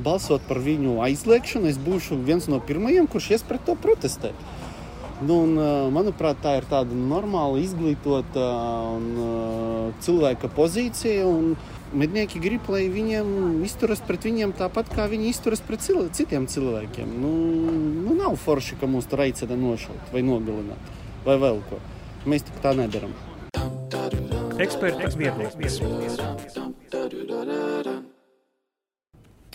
[0.03, 4.47] balsot par viņu aizliekšanu, es būšu viens no pirmajiem, kurš ies pret to protestēt.
[5.19, 5.57] Nu, un,
[5.91, 8.45] manuprāt, tā ir tāda normāla, izglītota
[8.95, 11.27] un, uh, cilvēka pozīcija.
[11.27, 11.57] Un,
[11.89, 17.15] Mednieki grib, lai viņiem izturas pret viņiem tāpat, kā viņi izturas pret cil citiem cilvēkiem.
[17.23, 17.31] Nu,
[18.05, 20.93] nu, nav forši, ka mūs tur aicina nošaut vai nogalināt,
[21.25, 21.81] vai vēl ko.
[22.29, 23.15] Mēs tā nedaram.
[24.61, 25.81] Eksperta viedoklis.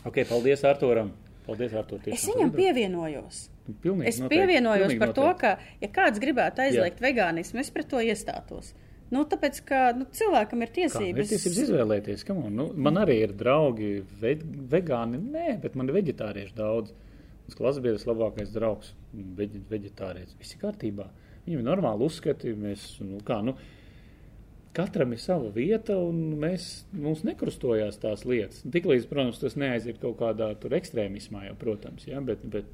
[0.03, 1.13] Ok, paldies Arturam.
[1.45, 1.99] Paldies, Artur.
[2.07, 3.41] Es viņam pievienojos.
[3.83, 5.41] Pilnīgi, Es noteikti, pievienojos pilnīgi par to, noteikti.
[5.41, 8.73] ka, ja kāds gribētu aizliegt vegānismu, es pret to iestātos.
[9.13, 11.29] Nu, tāpēc, ka nu, cilvēkam ir Kā, nu, ir tiesības.
[11.29, 12.23] tiesības izvēlēties.
[12.33, 14.35] on, Nu, man arī ir draugi, ve
[14.71, 15.19] vegāni.
[15.21, 16.93] Nē, bet man ir vegetārieši daudz.
[17.43, 20.35] Mans klasbiedrs labākais draugs, veģi, vegetārietis.
[20.39, 21.09] Viss ir kārtībā.
[21.45, 22.55] Viņam ir normāli uzskati.
[22.55, 23.53] Mēs, nu, kā, nu,
[24.73, 28.63] katram ir sava vieta, un mēs, mums nekrustojās tās lietas.
[28.73, 32.69] Tiklīdz, protams, tas neaiziet kaut kādā tur ekstrēmismā, jau, protams, ja, bet, bet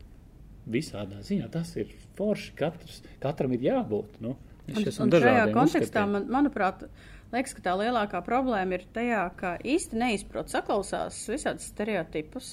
[0.69, 2.53] visādā ziņā tas ir forši.
[2.59, 4.21] Katrs, katram ir jābūt.
[4.23, 4.37] Nu,
[4.69, 6.11] Un, un šajā kontekstā, uzskatiem.
[6.13, 6.83] man, manuprāt,
[7.31, 12.51] liekas, ka tā lielākā problēma ir tajā, ka īsti neizprot saklausās visādus stereotipus,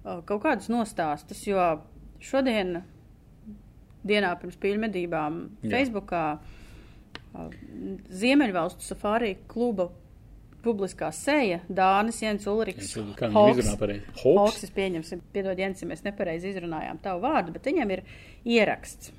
[0.00, 1.66] kaut kādus nostāstus, jo
[2.24, 2.78] šodien,
[4.08, 5.74] dienā pirms pīļmedībām, Jā.
[5.74, 6.59] Facebookā, uh,
[8.20, 9.88] Ziemeļvalstu safārī kluba
[10.64, 13.62] publiskā seja, Dānis Jens Ulriks, Kā Hawks.
[13.62, 14.14] izrunā pareizi?
[14.22, 18.02] Hawks, es pieņemsim, piedod, Jens, ja mēs nepareizi izrunājām tavu vārdu, bet viņam ir
[18.44, 19.12] ieraksts.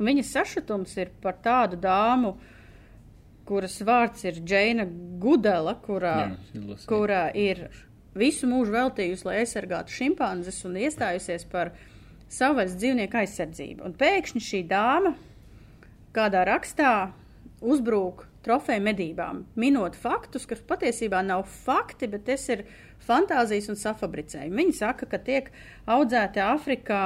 [0.00, 2.34] Un viņas sašutums ir par tādu dāmu,
[3.48, 4.84] kuras vārds ir Džeina
[5.20, 6.16] Gudela, kurā,
[6.54, 7.66] Jā, kurā ir
[8.16, 11.72] visu mūžu veltījusi, lai aizsargātu šimpanzes un iestājusies par
[12.30, 13.84] savvaļas dzīvnieku aizsardzību.
[13.88, 15.14] Un pēkšņi šī dāma
[16.16, 16.92] kādā rakstā
[17.60, 22.64] uzbrūk trofeju medībām, minot faktus, kas patiesībā nav fakti, bet tas ir
[23.04, 24.56] fantāzijas un safabricējumi.
[24.62, 25.50] Viņi saka, ka tiek
[25.90, 27.02] audzēti Āfrikā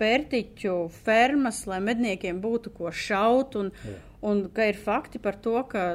[0.00, 3.70] pērtiķu fermas, lai medniekiem būtu ko šaut, un,
[4.24, 5.86] un ka ir fakti par to, ka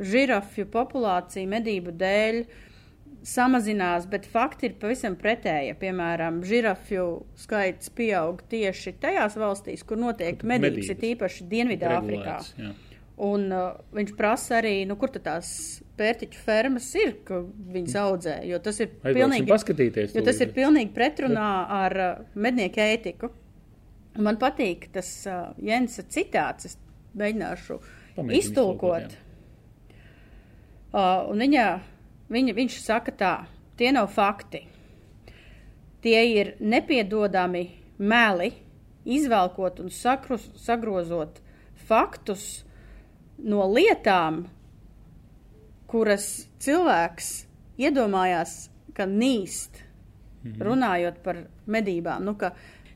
[0.00, 2.42] žirafju populācija medību dēļ
[3.26, 5.74] samazinās, bet fakti ir pavisam pretēji.
[5.80, 7.06] Piemēram, žirafju
[7.40, 12.38] skaits pieaug tieši tajās valstīs, kur notiek medības, ir īpaši Dienvidāfrikā.
[13.20, 15.50] Un uh, viņš prasa arī, nu, kur tās
[16.00, 19.18] pērtiķu fermas ir, ka viņas audzē, jo tas ir Aizbrauksim
[19.76, 20.54] pilnīgi, jo tas ir tūlīt.
[20.56, 21.50] pilnīgi pretrunā
[21.82, 23.34] ar uh, mednieku ētiku.
[24.16, 26.78] Un Man patīk tas uh, Jensa citāts, es
[27.20, 27.76] mēģināšu
[28.16, 29.10] Pamēģini iztulkot.
[29.10, 29.26] iztulkot,
[30.90, 31.64] Uh, un viņa,
[32.30, 33.34] viņa, viņš saka tā,
[33.78, 34.64] tie nav fakti.
[36.00, 37.66] Tie ir nepiedodami
[38.00, 38.52] meli,
[39.04, 41.40] izvelkot un sakrus, sagrozot
[41.88, 42.62] faktus
[43.40, 44.44] no lietām,
[45.90, 47.30] kuras cilvēks
[47.80, 49.80] iedomājās, ka nīst,
[50.60, 52.24] runājot par medībām.
[52.24, 52.36] Nu,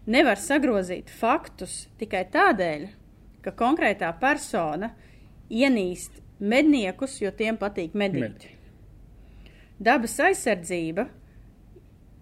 [0.06, 2.86] nevar sagrozīt faktus tikai tādēļ,
[3.44, 4.92] ka konkrētā persona
[5.52, 8.44] ienīst medniekus, jo tiem patīk medīt.
[8.44, 8.63] Med.
[9.82, 11.08] Dabas aizsardzība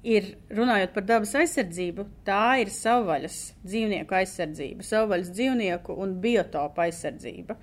[0.02, 7.58] ir, runājot par dabas aizsardzību, tā ir savvaļas dzīvnieku aizsardzība, savvaļas dzīvnieku un biotopu aizsardzība.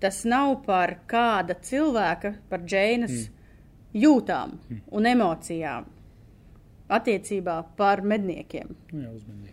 [0.00, 3.50] Tas nav par kāda cilvēka, par Džeinas mm.
[4.04, 4.80] jūtām mm.
[4.92, 5.90] un emocijām
[6.94, 8.74] attiecībā par medniekiem.
[8.92, 9.52] Nu, jā, uzmanīgi.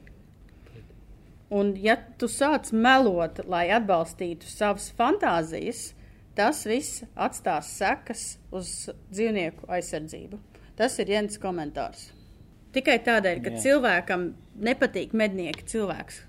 [1.51, 5.89] Un, ja tu sāc melot, lai atbalstītu savas fantāzijas,
[6.35, 10.39] tas viss atstās sekas uz dzīvnieku aizsardzību.
[10.79, 12.07] Tas ir Jens komentārs.
[12.71, 13.55] Tikai tādēļ, ka Jā.
[13.57, 13.61] Jā.
[13.65, 14.21] cilvēkam
[14.63, 16.21] nepatīk mednieki, cilvēks,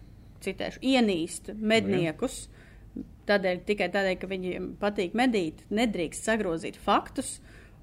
[0.42, 2.48] citēšu, ienīst medniekus.
[3.30, 7.36] Tādēļ, tikai tādēļ, ka viņiem patīk medīt, nedrīkst sagrozīt faktus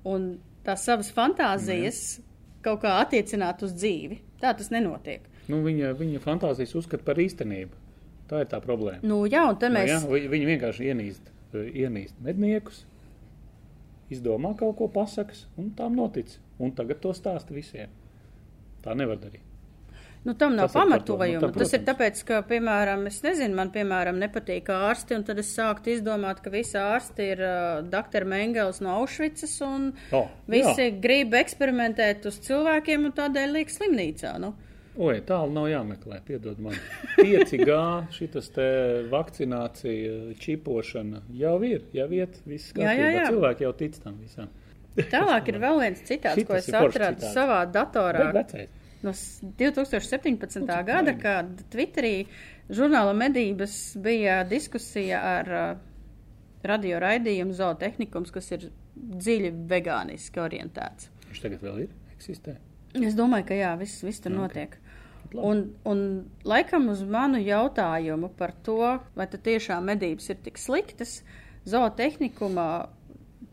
[0.03, 0.33] un
[0.67, 2.19] tās savas fantāzijas
[2.61, 4.19] kaut kā attiecināt uz dzīvi.
[4.43, 5.23] Tā tas nenotiek.
[5.49, 7.71] Nu, viņa, viņa fantāzijas uzskata par īstenību.
[8.29, 8.99] Tā ir tā problēma.
[9.01, 9.89] Nu, jā, un tad Nu, mēs.
[9.89, 12.83] jā, vi- viņi vienkārši ienīst, ienīst medniekus,
[14.13, 16.37] izdomā kaut ko pasakas, un tām notic.
[16.59, 17.91] Un tagad to stāsta visiem.
[18.83, 19.45] Tā nevar darīt.
[20.23, 21.39] Nu, tam nav Tas pamatojuma.
[21.39, 25.53] Nu, tas ir tāpēc, ka, piemēram, es nezinu, man, piemēram, nepatīk ārsti, un tad es
[25.55, 30.97] sāktu izdomāt, ka visi ārsti ir uh, doktor Mengels no Aušvicas, un O, visi jā.
[30.99, 34.35] grib eksperimentēt uz cilvēkiem, un tādēļ liek slimnīcā.
[34.43, 34.51] Nu.
[34.99, 36.73] Oi, tālu nav jāmeklē, piedod man.
[37.15, 37.75] 5G,
[38.11, 38.65] šitas te
[39.11, 43.13] vakcinācija, čipošana jau ir, jau iet, viss Jā, jā, kārtībā.
[43.15, 43.29] jā.
[43.31, 44.49] Cilvēki jau tic tam visam.
[44.99, 47.31] Tālāk ir vēl viens citāts, ko Šitas es atradu citāts.
[47.37, 48.67] savā datorā.
[49.01, 50.49] No s- 2017.
[50.51, 51.13] cik gada, labi.
[51.23, 52.25] kad Twitterī
[52.69, 55.77] žurnāla medības bija diskusija ar uh,
[56.67, 58.67] radio raidījumu zootehnikums, kas ir
[58.99, 61.07] dziļi vegāniski orientēts.
[61.29, 62.57] Viņš tagad vēl ir, eksistē.
[62.99, 64.39] Es domāju, ka jā, viss, viss tur Ok.
[64.41, 64.75] notiek.
[65.37, 65.99] Un, un
[66.47, 68.81] laikam uz manu jautājumu par to,
[69.13, 71.19] vai tiešām medības ir tik sliktas,
[71.69, 72.65] zootehnikuma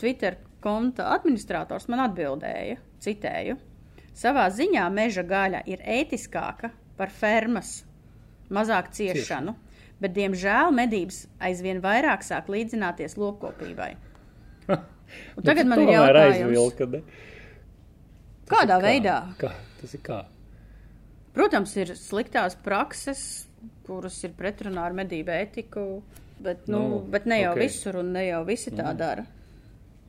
[0.00, 3.58] Twitter konta administrators man atbildēja, citēju,
[4.16, 7.82] savā ziņā meža gaļa ir ētiskāka par fermas,
[8.48, 9.52] mazāk ciešanu,
[10.00, 13.92] bet, diemžēl, medības aizvien vairāk sāk līdzināties lopkopībai.
[15.36, 17.02] Un tagad man ir jautājums, Aizvilka, ne?
[18.46, 18.86] Tas kādā ir kā?
[18.88, 19.18] veidā?
[19.38, 19.52] Kā?
[19.82, 20.24] Tas ir kā?
[21.36, 23.22] Protams, ir sliktās prakses,
[23.86, 25.86] kuras ir pretrunā ar medību ētiku,
[26.40, 27.58] bet, nu, Nu, bet ne jau ok.
[27.58, 27.68] okay.
[27.68, 29.26] visur un ne jau visi tā dara.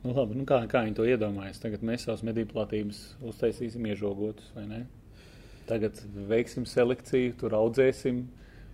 [0.04, 1.60] Nu, labi, nu kā, kā viņi to iedomājas?
[1.60, 4.80] Tagad mēs savus medību platības uztaisīsim iežogotus, vai ne?
[5.68, 8.22] Tagad veiksim selekciju, tur audzēsim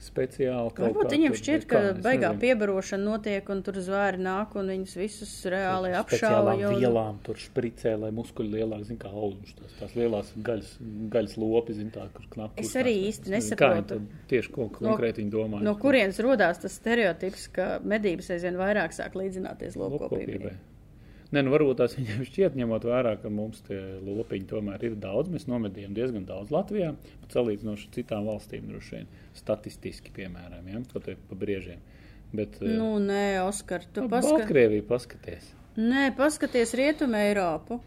[0.00, 0.72] speciāli.
[0.74, 2.40] kaut Varbūt kā tur, šķiet, ka kā, es baigā nezinu.
[2.40, 6.68] piebarošana notiek un tur zvēri nāk un viņus visus reāli apšauja.
[6.68, 10.74] un- vielām tur špricē, lai muskuļi lielāk, zin kā audums, tās, tās lielās gaļas,
[11.10, 12.60] gaļas lopi, zin tā, kur knapi.
[12.60, 14.00] Es arī īsti nezinu, nesaprotu.
[14.00, 15.62] Kā tieši ko konkrēti viņi domā.
[15.62, 20.52] No kurienes rodās tas stereotips, ka medības aizvien vairāk sāk līdzināties lopkopībai?
[21.34, 25.32] Nē, nu varbūt tās viņiem šķiet, ņemot vērā, ka mums tie lopiņi tomēr ir daudz.
[25.32, 26.92] Mēs nomedījām diezgan daudz Latvijā,
[27.32, 29.08] salīdzinoši ar citām valstīm, droši vien
[29.40, 31.82] statistiski, piemēram, ja, kaut kā pa briežiem.
[32.34, 34.44] Bet, eh, Nu, nē, Oskar, tu nu, paskaties.
[34.44, 35.50] Baltkrievija paskaties.
[35.80, 37.80] Nē, paskaties Rietumē Eiropu.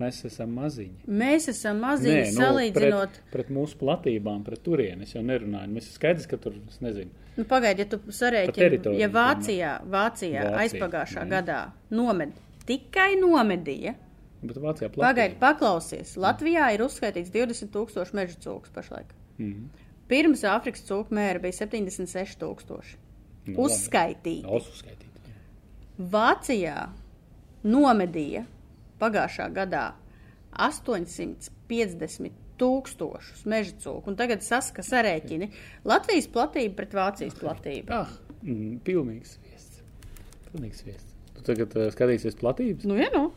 [0.00, 1.04] Mēs esam maziņi.
[1.12, 3.18] Mēs esam maziņi Nē, nu, salīdzinot.
[3.20, 5.68] pret, pret mūsu platībām, pret turieni es jau nerunāju.
[5.76, 9.10] Mēs skaidrs, ka tur, es nezinu, Nu, Pagaidiet, ja tu sarēķini, ja domā.
[9.14, 11.30] Vācijā, Vācijā Vācija, aizpagājušā mhm.
[11.32, 11.60] gadā
[11.94, 12.32] nomed,
[12.68, 13.94] tikai nomedīja.
[14.42, 15.40] bet Vācijā Pagaidiet, platība.
[15.44, 16.16] paklausies.
[16.20, 19.14] Latvijā ir uzskaitīts 20 tūkstoši meža cūkas pašlaik.
[19.38, 19.86] Mhm.
[20.10, 22.96] Pirms Āfrikas cūku mēra bija 76 tūkstoši.
[23.46, 23.66] Nu.
[23.66, 24.42] Uzskaitīti.
[24.42, 25.06] Daudz uzskaitīt.
[26.10, 26.88] Vācijā
[27.62, 28.44] nomedīja
[29.00, 29.84] pagājušā gadā
[30.56, 35.50] 850 tūkstošus meža cūku, un tagad saska sarēķini
[35.88, 37.96] Latvijas platība pret Vācijas platību.
[37.96, 39.82] Ah, mm, pilnīgs viests.
[40.50, 41.16] Pilnīgs viests.
[41.36, 42.86] Tu tagad uh, skatīsies platības?
[42.88, 43.28] Nu, ja nu.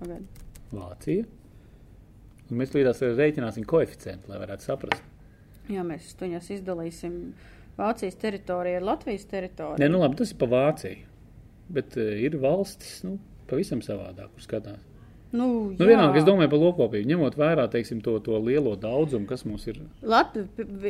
[0.00, 0.42] Pagaid.
[0.70, 1.26] Vācija.
[2.50, 5.06] Un mēs līdzās rēķināsim koeficientu, lai varētu saprast.
[5.70, 7.16] Jā, mēs tuņās izdalīsim
[7.78, 9.82] Vācijas teritoriju ar Latvijas teritoriju.
[9.82, 11.06] Nē, nu labi, tas ir pa Vāciju.
[11.70, 13.18] Bet uh, ir valstis, nu,
[13.50, 14.89] pavisam savādāk, kur skatās.
[15.32, 15.46] Nu,
[15.78, 19.66] Nu, vienalga, es domāju par lopkopību, ņemot vērā, teiksim, to, to lielo daudzumu, kas mums
[19.70, 20.46] ir Latvi,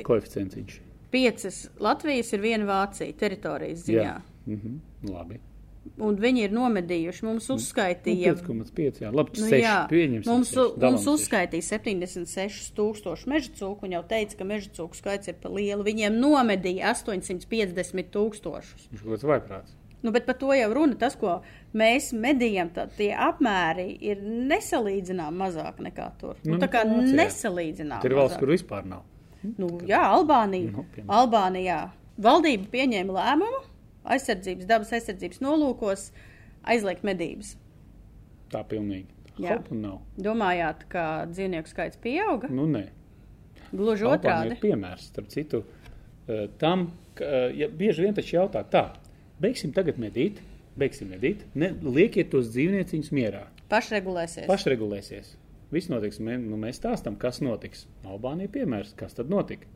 [0.07, 0.81] koeficients.
[1.13, 4.17] piecas Latvijas ir viena Vācija teritorijas ziņā.
[4.47, 4.79] Mhm.
[5.11, 5.41] Labi.
[6.01, 7.23] Un viņi ir nomedījuši.
[7.25, 8.35] Mums Nu, uzskaitīja.
[8.37, 9.01] 5,5.
[9.01, 9.63] Jā, labi, Nu, 6.
[9.65, 10.27] jā, Pieņemsim.
[10.29, 11.15] mums, seši, dalām mums seši.
[11.17, 15.83] uzskaitīja 76 tūkstoši meža cūku, un jau teica, ka meža cūku skaits ir pa lielu.
[15.83, 18.89] Viņiem nomedīja 850 tūkstošus.
[18.93, 19.73] Viņš kaut kāds vaiprāts.
[20.03, 20.97] Nu, bet par to jau runa.
[20.97, 21.39] Tas, ko
[21.77, 26.39] mēs medījam, tad tie apmēri ir nesalīdzināmi mazāk nekā tur.
[26.45, 28.01] Nu, Nu, tā kā nesalīdzināmi.
[28.03, 29.03] Tur ir valsts, kur vispār nav.
[29.45, 30.71] Nu, jā, Albānija.
[30.73, 31.13] Nu, piemēram.
[31.19, 31.79] Albānijā
[32.21, 33.61] valdība pieņēma lēmumu
[34.17, 36.07] aizsardzības, dabas aizsardzības nolūkos
[36.69, 37.55] aizliegt medības.
[38.53, 39.09] Tā pilnīgi.
[39.41, 39.55] Jā.
[39.57, 39.99] Hop un nav.
[40.21, 42.49] Domājāt, ka dzīvnieku skaits pieauga?
[42.53, 42.87] Nu, nē.
[43.71, 44.59] Gluži Albānija otrādi.
[44.65, 45.63] piemērs, starp citu,
[46.29, 48.83] eh, tam, ka eh, ja bieži vien taču jautā tā,
[49.41, 50.41] beigsim tagad medīt,
[50.79, 54.47] beigsim medīt, ne, liekiet tos dzīvnieciņus mierā, Pašregulēsies.
[54.51, 55.35] pašregulēsies.
[55.71, 57.85] Viss notiks, mē, nu, mēs stāstam, kas notiks.
[58.03, 59.69] Albānija piemērs, kas tad notika.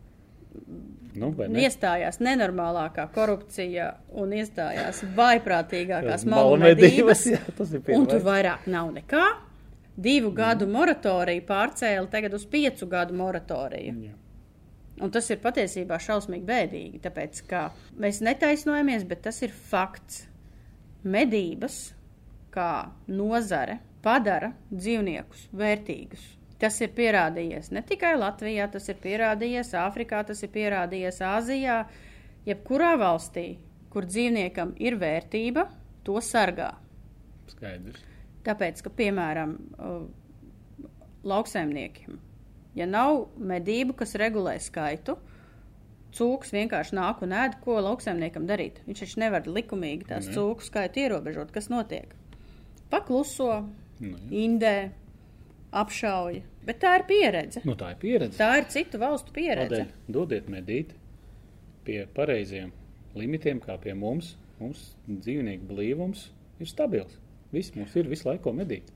[1.15, 1.63] Nu, ne?
[1.63, 7.25] iestājās nenormālākā korupcija un iestājās vaiprātīgākās Malu medības.
[7.35, 9.25] jā, tas ir Un tur vairāk nav nekā.
[9.95, 13.95] Divu gadu moratoriju pārcēla tagad uz piecu gadu moratoriju.
[14.09, 14.17] Jā.
[15.03, 17.65] Un tas ir patiesībā šausmīgi bēdīgi, tāpēc ka
[17.99, 20.29] mēs netaisnojamies, bet tas ir fakts.
[21.05, 21.93] Medības
[22.55, 26.23] kā nozare padara dzīvniekus vērtīgus.
[26.63, 31.83] Tas ir pierādījies ne tikai Latvijā, tas ir pierādījies Āfrikā, tas ir pierādījies Āzijā.
[32.47, 33.47] Jebkurā valstī,
[33.93, 35.67] kur dzīvniekam ir vērtība,
[36.07, 36.71] to sargā.
[37.51, 38.05] Skaidrs.
[38.45, 40.05] Tāpēc, ka, piemēram, uh,
[41.25, 42.19] lauksaimniekiem,
[42.75, 45.17] ja nav medību, kas regulē skaitu,
[46.15, 48.81] cūks vienkārši nāk un ēd, ko lauksaimniekam darīt.
[48.87, 50.35] Viņš taču nevar likumīgi tās Ne.
[50.37, 51.51] cūku skaitu ierobežot.
[51.55, 52.15] Kas notiek?
[52.91, 53.65] Pakluso,
[54.01, 54.29] Nu, jā.
[54.45, 54.91] indē,
[55.73, 56.43] apšauja.
[56.65, 57.61] Bet tā ir pieredze.
[57.65, 58.39] nu, tā ir pieredze.
[58.39, 59.85] Tā ir citu valstu pieredze.
[59.85, 60.95] Tādēļ dodiet medīt
[61.85, 62.73] pie pareiziem
[63.15, 64.37] limitiem, kā pie mums.
[64.61, 66.29] Mums dzīvnieku blīvums
[66.63, 67.19] ir stabils.
[67.53, 68.91] Viss mums ir visu laiku medīt.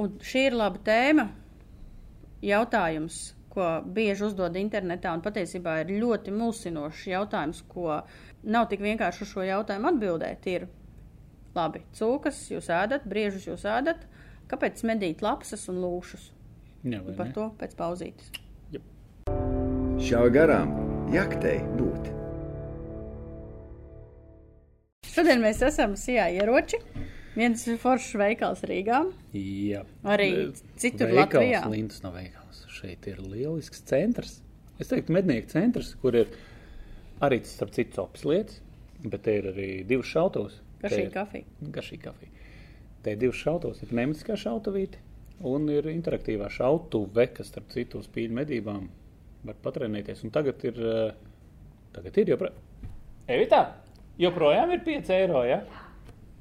[0.00, 1.28] Un šī ir laba tēma.
[2.44, 3.18] Jautājums,
[3.54, 8.00] ko bieži uzdod internetā, un patiesībā ir ļoti mulsinošs jautājums, ko
[8.44, 10.66] nav tik vienkārši uz šo jautājumu atbildēt, ir,
[11.54, 14.00] Labi, cūkas jūs ēdat, briežus jūs ēdat.
[14.50, 16.24] Kāpēc medīt lapsas un lūšus?
[16.82, 17.34] Jā, vai Par ne?
[17.36, 18.32] to pēc pauzītes.
[20.04, 20.74] Šā garām
[21.14, 22.10] jaktei būt.
[25.14, 26.80] Šodien mēs esam Sijā ieroči.
[27.34, 29.00] Viens foršs veikals Rīgā.
[29.34, 29.82] Jā.
[30.06, 30.28] Arī
[30.78, 31.62] citur veikals, Latvijā.
[31.72, 32.60] Lintas nav veikals.
[32.70, 34.36] Šeit ir lielisks centrs.
[34.82, 36.30] Es teiktu, mednieku centrs, kur ir
[37.22, 38.60] arī, starp citu, opis lietas,
[39.02, 40.60] bet te ir arī divas šautos.
[40.82, 41.70] Garšīga kafija.
[41.74, 42.46] Garšīga kafija.
[43.04, 45.02] Te ir divas šautos, ir pneumatiskā šautavīte
[45.44, 48.86] un ir interaktīvā šautuve, kas, starp citu, uz pīļu medībām
[49.44, 50.22] var patrenēties.
[50.24, 51.14] Un tagad ir, eh,
[51.92, 52.60] tagad ir joprojām.
[53.28, 53.60] Evitā,
[54.18, 55.62] joprojām ir 5 eiro, ja?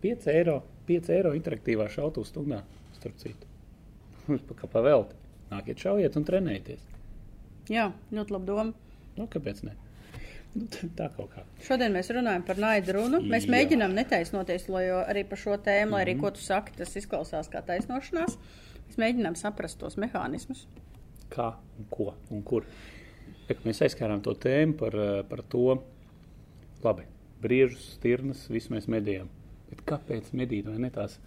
[0.02, 2.62] 5 eiro, 5 eiro interaktīvā šautuve stundā,
[2.98, 3.48] starp citu.
[4.60, 5.16] Kā pavēlti.
[5.52, 6.84] Nākiet šaujiet un trenējieties.
[7.72, 8.72] Jā, ļoti labi doma.
[9.18, 9.76] Nu, kāpēc ne?
[10.54, 10.68] Nu,
[10.98, 11.44] tā kaut kā.
[11.66, 13.20] Šodien mēs runājam par naidu runu.
[13.22, 13.50] Mēs Jā.
[13.50, 13.54] Mhm.
[13.56, 17.50] mēģinām netaisnoties, lai jo arī par šo tēmu, lai arī ko tu saki, tas izklausās
[17.50, 18.38] kā taisnošanās.
[18.88, 20.68] Mēs mēģinām saprast tos mehānismus.
[21.34, 22.66] kā un ko un kur.
[23.50, 25.82] Ja, mēs aizskārām to tēmu par, eh, par to,
[26.84, 27.08] labi,
[27.42, 29.28] briežus, stirnas, visu mēs medījām.
[29.74, 31.18] Bet kāpēc medīt vai ne tās,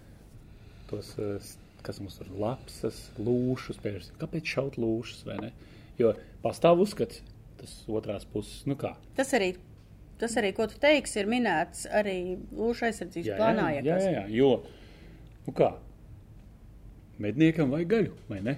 [0.90, 1.42] tos, eh,
[1.82, 5.52] kas mums ir lapsas, lūšus, pērs, kāpēc šaut lūšus vai ne?
[5.98, 6.12] Jo
[6.44, 7.22] pastāv uzskats,
[7.58, 8.94] tas otrās puses, nu kā.
[9.18, 9.56] Tas arī,
[10.20, 13.66] tas arī ko tu teiksi, ir minēts arī lūšu aizsardzības plānā.
[13.74, 14.50] jā, ja jā, kas- jā, jā, jo,
[15.48, 15.72] nu kā,
[17.22, 18.56] medniekam vajag gaļu, vai ne?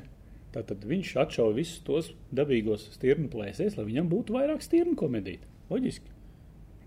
[0.53, 5.45] Tātad viņš atšauja visus tos dabīgos stirnu plēsēs, lai viņam būtu vairāk stirnu, ko medīt.
[5.71, 6.09] Loģiski.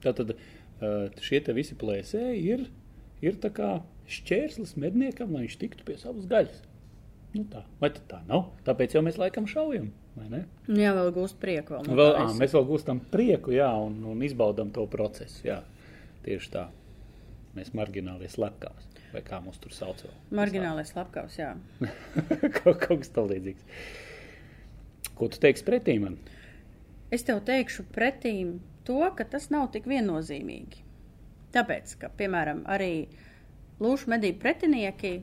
[0.03, 2.63] Tātad eh, šie visi plēsēji ir,
[3.21, 3.37] ir
[4.11, 6.61] šķērslis medniekam, lai viņš tiktu pie savas gaļas.
[7.31, 7.61] Nu tā.
[7.79, 8.49] Vai tā nav?
[8.67, 9.85] Tāpēc jau mēs laikam šaujam,
[10.19, 10.41] ne?
[10.67, 11.77] Jā, vēl gūst prieku.
[11.79, 12.39] Vēl, Vēl, visa.
[12.41, 15.45] mēs vēl gūstam prieku, jā, un, un izbaudām to procesu.
[15.47, 15.61] Jā.
[16.25, 16.65] Tieši tā.
[17.55, 20.03] Mēs margināli slepkavas, vai kā mūs tur sauc.
[20.03, 20.17] vēl.
[20.41, 21.53] Marginālais lapkavs, jā.
[22.59, 23.63] kaut, kaut kas tamlīdzīgs.
[25.15, 26.19] Ko tu teiksi pretī man?
[27.11, 28.57] Es tev teikšu pretīm
[28.87, 30.83] to, ka tas nav tik viennozīmīgi.
[31.51, 33.07] Tāpēc, ka, piemēram, arī
[33.81, 35.13] lūšu medību pretinieki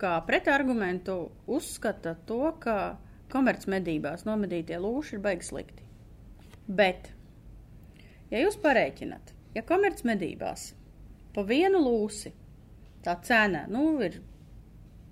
[0.00, 1.16] kā pretargumentu
[1.48, 2.96] uzskata to, ka
[3.32, 5.86] komercmedībās nomedītie lūši ir baigi slikti.
[6.66, 7.10] Bet,
[8.32, 10.68] ja jūs parēķinat, ja komercmedībās
[11.34, 12.32] pa vienu lūsi
[13.06, 14.20] tā cena nu, ir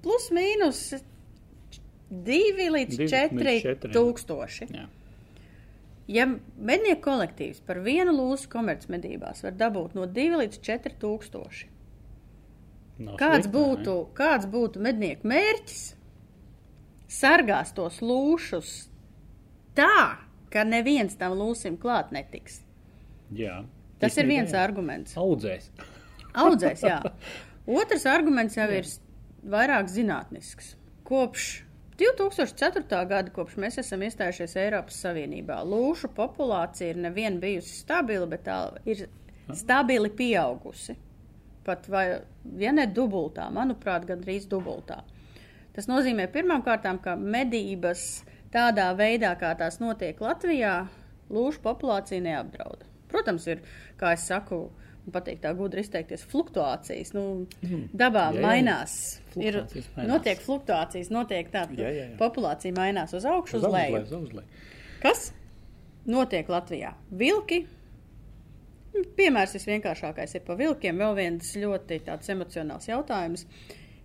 [0.05, 3.55] plus mīnus 2 līdz Divi līdz 4 četri,
[3.91, 3.95] jā.
[3.95, 4.69] tūkstoši.
[4.75, 4.85] Jā.
[6.11, 11.71] Ja mednieku kolektīvs par vienu lūsu komercmedībās var dabūt no 2 līdz 4 tūkstoši,
[12.99, 13.77] Nav kāds slikti, vai ne?
[13.77, 15.85] būtu, kāds būtu mednieku mērķis?
[17.15, 18.75] Sargās tos lūšus
[19.79, 20.21] tā,
[20.53, 22.61] ka neviens tam lūsim klāt netiks.
[23.35, 23.63] Jā.
[24.03, 24.61] Tas ir viens jā.
[24.61, 25.17] arguments.
[25.17, 25.71] Audzēs.
[26.35, 27.01] Audzēs, jā.
[27.81, 28.89] Otrs arguments jau ir
[29.49, 30.75] vairāk zinātnisks.
[31.09, 31.65] Kopš
[31.99, 33.07] 2004.
[33.07, 38.59] gada, kopš mēs esam iestājušies Eiropas Savienībā, lūšu populācija ir nevien bijusi stabila, bet tā
[38.89, 39.07] ir
[39.55, 40.97] stabili pieaugusi.
[41.65, 42.05] Pat vai,
[42.61, 45.05] ja ne dubultā, manuprāt, gandrīz dubultā.
[45.75, 50.75] Tas nozīmē pirmkārt, ka medības tādā veidā, kā tās notiek Latvijā,
[51.31, 52.85] lūšu populācija neapdraud.
[53.11, 53.63] Protams, ir,
[53.99, 57.13] kā es saku, man patīk tā gudri izteikties, fluktuācijas.
[57.17, 57.47] Nu,
[57.93, 58.37] dabā Mhm.
[58.37, 58.43] Jā, jā.
[58.47, 58.95] mainās.
[59.37, 59.61] Ir,
[59.97, 60.09] mainās.
[60.09, 64.03] notiek fluktuācijas, notiek tā, ka populācija mainās uz augšu, uz, uz leju.
[64.03, 64.43] Uz augšu,
[65.03, 65.33] Kas
[66.07, 66.95] notiek Latvijā?
[67.11, 67.67] Vilki.
[69.19, 70.97] Piemērs visvienkāršākais ir par vilkiem.
[70.97, 73.45] Vēl viens ļoti emocionāls jautājums.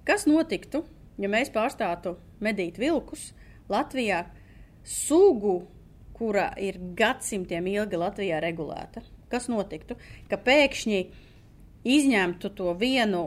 [0.04, 0.84] Kas notiktu,
[1.22, 3.34] ja mēs pārstātu medīt vilkus
[3.70, 4.26] Latvijā
[4.84, 5.68] sugu,
[6.18, 9.04] kura ir gadsimtiem ilgi Latvijā regulēta?
[9.30, 9.98] Kas notiktu,
[10.30, 11.02] ka pēkšņi
[11.86, 13.24] izņemtu to vienu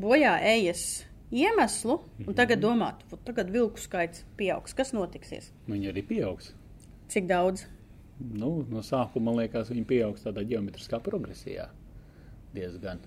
[0.00, 4.74] bojā ejas iemeslu un tagad domātu, "Fu, tagad vilku skaits pieaugs.
[4.74, 5.50] Kas notiksies?
[5.68, 6.52] Viņi arī pieaugs.
[7.08, 7.66] Cik daudz?
[8.18, 11.68] Nu, no sākuma, man liekas, viņi pieaugs tādā geometriskā progresijā.
[12.54, 13.00] Diezgan.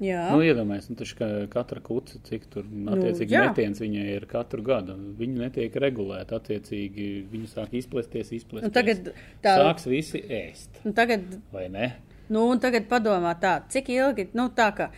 [0.00, 3.42] Jā, Nu, Iedomājieties, nu, taču, ka katra kuce, cik tur attiecīgi jā.
[3.50, 4.94] metiens viņai ir katru gadu.
[5.18, 8.70] Viņi netiek regulēti, attiecīgi viņi sāk izplesties, izplesties.
[8.70, 9.10] Nu, tagad
[9.44, 11.90] tā- Sāks visi ēst, un tagad, vai ne?
[12.32, 14.88] nu, un tagad padomā tā, cik ilgi, nu, tā kā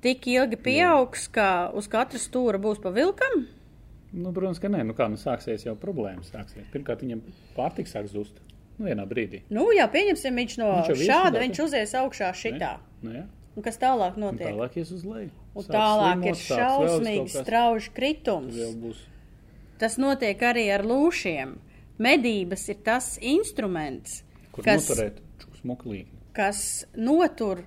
[0.00, 3.46] tik ilgi pieaugs, ka uz katra stūra būs pa vilkam.
[4.16, 4.84] Nu, protams, ka nē.
[4.86, 6.30] Nu, kā, nu, sāksies jau problēmas.
[6.32, 6.64] Sāksies.
[6.72, 7.20] Pirmkārt, viņam
[7.56, 8.38] pārtiks sāks zust.
[8.78, 9.42] Nu, vienā brīdī.
[9.50, 12.76] Nu, jā, pieņemsim, viņš no Viņš šāda, viņš uzies augšā šitā.
[13.02, 13.24] Nu, jā.
[13.56, 14.50] Un kas tālāk Un notiek?
[14.52, 15.30] tālāk ies uz leju.
[15.56, 19.04] Un Sāks tālāk slimot, ir šausmīgs, strauji kritums.
[19.80, 21.56] Tas notiek arī ar lūšiem.
[21.96, 24.20] Medības ir tas instruments,
[24.52, 25.22] Kur kas, noturēt
[26.36, 26.60] kas
[26.92, 27.62] notur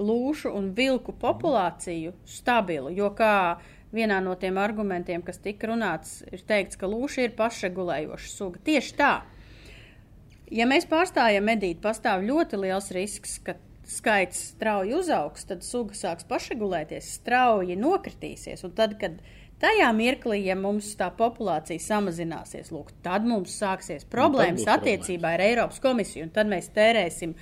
[0.00, 3.58] lūšu un vilku populāciju stabilu, jo kā
[3.92, 8.60] vienā no tiem argumentiem, kas tika runāts, ir teikts, ka lūša ir pašregulējoša suga.
[8.64, 9.14] Tieši tā.
[10.50, 13.56] Ja mēs pārstājam medīt, pastāv ļoti liels risks, ka
[13.90, 18.62] skaits strauji uzaugs, tad suga sāks pašregulēties, strauji nokritīsies.
[18.66, 19.18] Un tad, kad
[19.62, 25.44] tajā mirklī, ja mums tā populācija samazināsies, lūk, tad mums sāksies problēmas būs attiecībā ar
[25.44, 27.34] Eiropas komisiju, un tad mēs tērēsim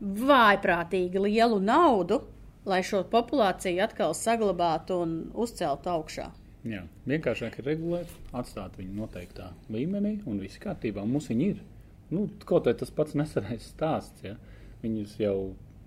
[0.00, 2.22] vājprātīgi lielu naudu,
[2.68, 6.28] lai šo populāciju atkal saglabātu un uzceltu augšā.
[6.68, 11.04] Jā, vienkāršāk ir regulēt, atstāt viņu noteiktā līmenī, un viss kārtībā.
[11.06, 11.62] Mums viņi ir.
[12.12, 14.24] Nu, kaut kā tas pats nesenais stāsts.
[14.26, 14.34] Ja?
[14.82, 15.36] Viņus jau,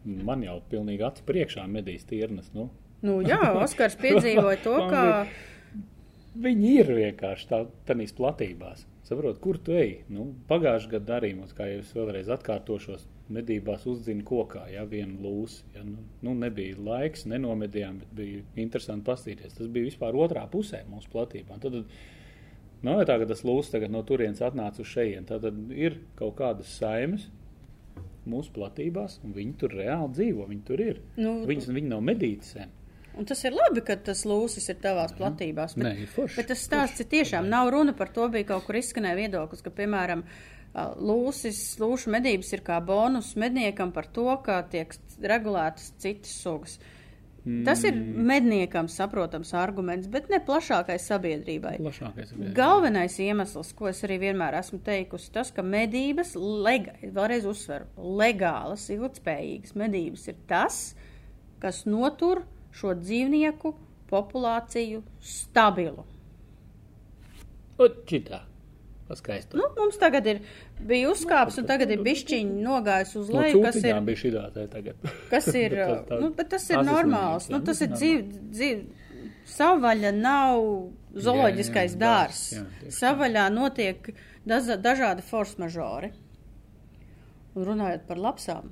[0.06, 2.52] man jau pilnīgi acu priekšā medīs tirnas.
[2.56, 2.70] Nu.
[3.02, 5.04] Nu, jā, Oskars piedzīvoja to, ka
[6.32, 8.86] Viņi ir vienkārši tā, tādās platībās.
[9.04, 10.06] Saprot, kur tu ej?
[10.08, 13.04] Nu, Pagājušajā gadā arī mums, kā jau es vēlreiz atkārtošos,
[13.36, 15.66] medībās uzdzina kokā, ja viena lūsa.
[15.76, 19.58] Ja, nu, nu, nebija laiks, nenomedījām, bet bija interesanti paskatīties.
[19.58, 21.60] Tas bija vispār otrā pusē mūsu platībā.
[21.60, 25.28] Tad, tad nav jau tā, ka tas lūs tagad no turienes atnāca uz šejienes.
[25.34, 27.28] Tad, tad ir kaut kādas saimes
[28.30, 30.46] mūsu platībās, un viņi tur reāli dzīvo.
[30.52, 31.02] Viņi tur ir.
[31.18, 32.78] Nu, Viņas, viņi nav medīti sen.
[33.18, 35.76] Un tas ir labi, ka tas lūsis ir tavās platībās.
[35.76, 38.80] Bet, Nē, forši, bet tas stāsts ir tiešām nav runa par to, bija kaut kur
[38.80, 40.24] izskanēja viedoklis, ka, piemēram,
[41.04, 46.78] lūsis, lūšu medības ir kā bonus medniekam par to, ka tiek regulētas citas sugas.
[47.66, 51.74] Tas ir medniekam saprotams arguments, bet ne plašākai sabiedrībai.
[51.82, 52.52] Plašākais ir.
[52.58, 57.90] Galvenais iemesls, ko es arī vienmēr esmu teikusi, tas, ka medības, lega, vēlreiz uzsveru,
[58.22, 60.80] legālas, ilgspējīgas medības ir tas,
[61.64, 62.44] kas notur
[62.78, 63.74] šo dzīvnieku
[64.12, 66.06] populāciju stabilu.
[68.06, 68.44] Čitā.
[69.12, 69.60] Paskaisto.
[69.60, 70.40] Nu, mums tagad ir
[70.88, 74.66] bija uzkāps, un tagad ir bišķiņi nogājis uz No leju, kas ir, bija šī tā
[74.72, 75.06] tagad.
[75.30, 77.50] kas ir, Tas tā- nu, bet tas ir tās normāls.
[77.52, 78.02] Nu, jā, tas ir normāli.
[78.02, 78.84] dzīv, dzīv,
[79.58, 80.64] savvaļa nav
[81.28, 82.42] zooloģiskais jā, dārs.
[82.56, 82.92] dārs, jā.
[83.02, 84.14] Savvaļā notiek
[84.48, 86.12] daza, dažādi force mažori.
[87.56, 88.70] Un runājot par lapsām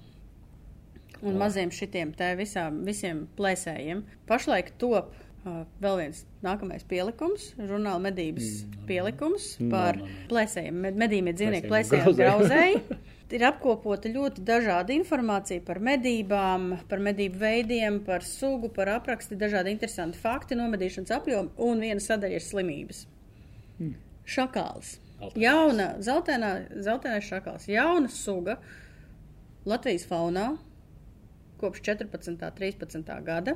[1.21, 5.09] un maziem šitiem te visām, visiem plēsējiem, pašlaik top
[5.45, 10.25] vēl viens nākamais pielikums, žurnāla medības mm, pielikums No, par no, no.
[10.31, 12.81] plēsējiem, med, medījumiem dzīvnieku Plēsējiem grauzēji.
[13.29, 19.69] Ir apkopota ļoti dažāda informācija par medībām, par medību veidiem, par sugu, par apraksti, dažādi
[19.75, 23.03] interesanti fakti, nomedīšanas apjomi, un viena sadaļa ir slimības.
[23.77, 23.93] Hmm.
[24.25, 24.95] Šakāls.
[25.19, 25.43] Alternatīvs.
[25.43, 26.49] Jauna, zeltainā,
[26.81, 27.69] zeltainais šakāls.
[27.69, 28.57] Jauna suga
[29.69, 30.47] Latvijas faunā
[31.59, 32.31] kopš 14.
[32.31, 33.13] un 13.
[33.23, 33.55] gada.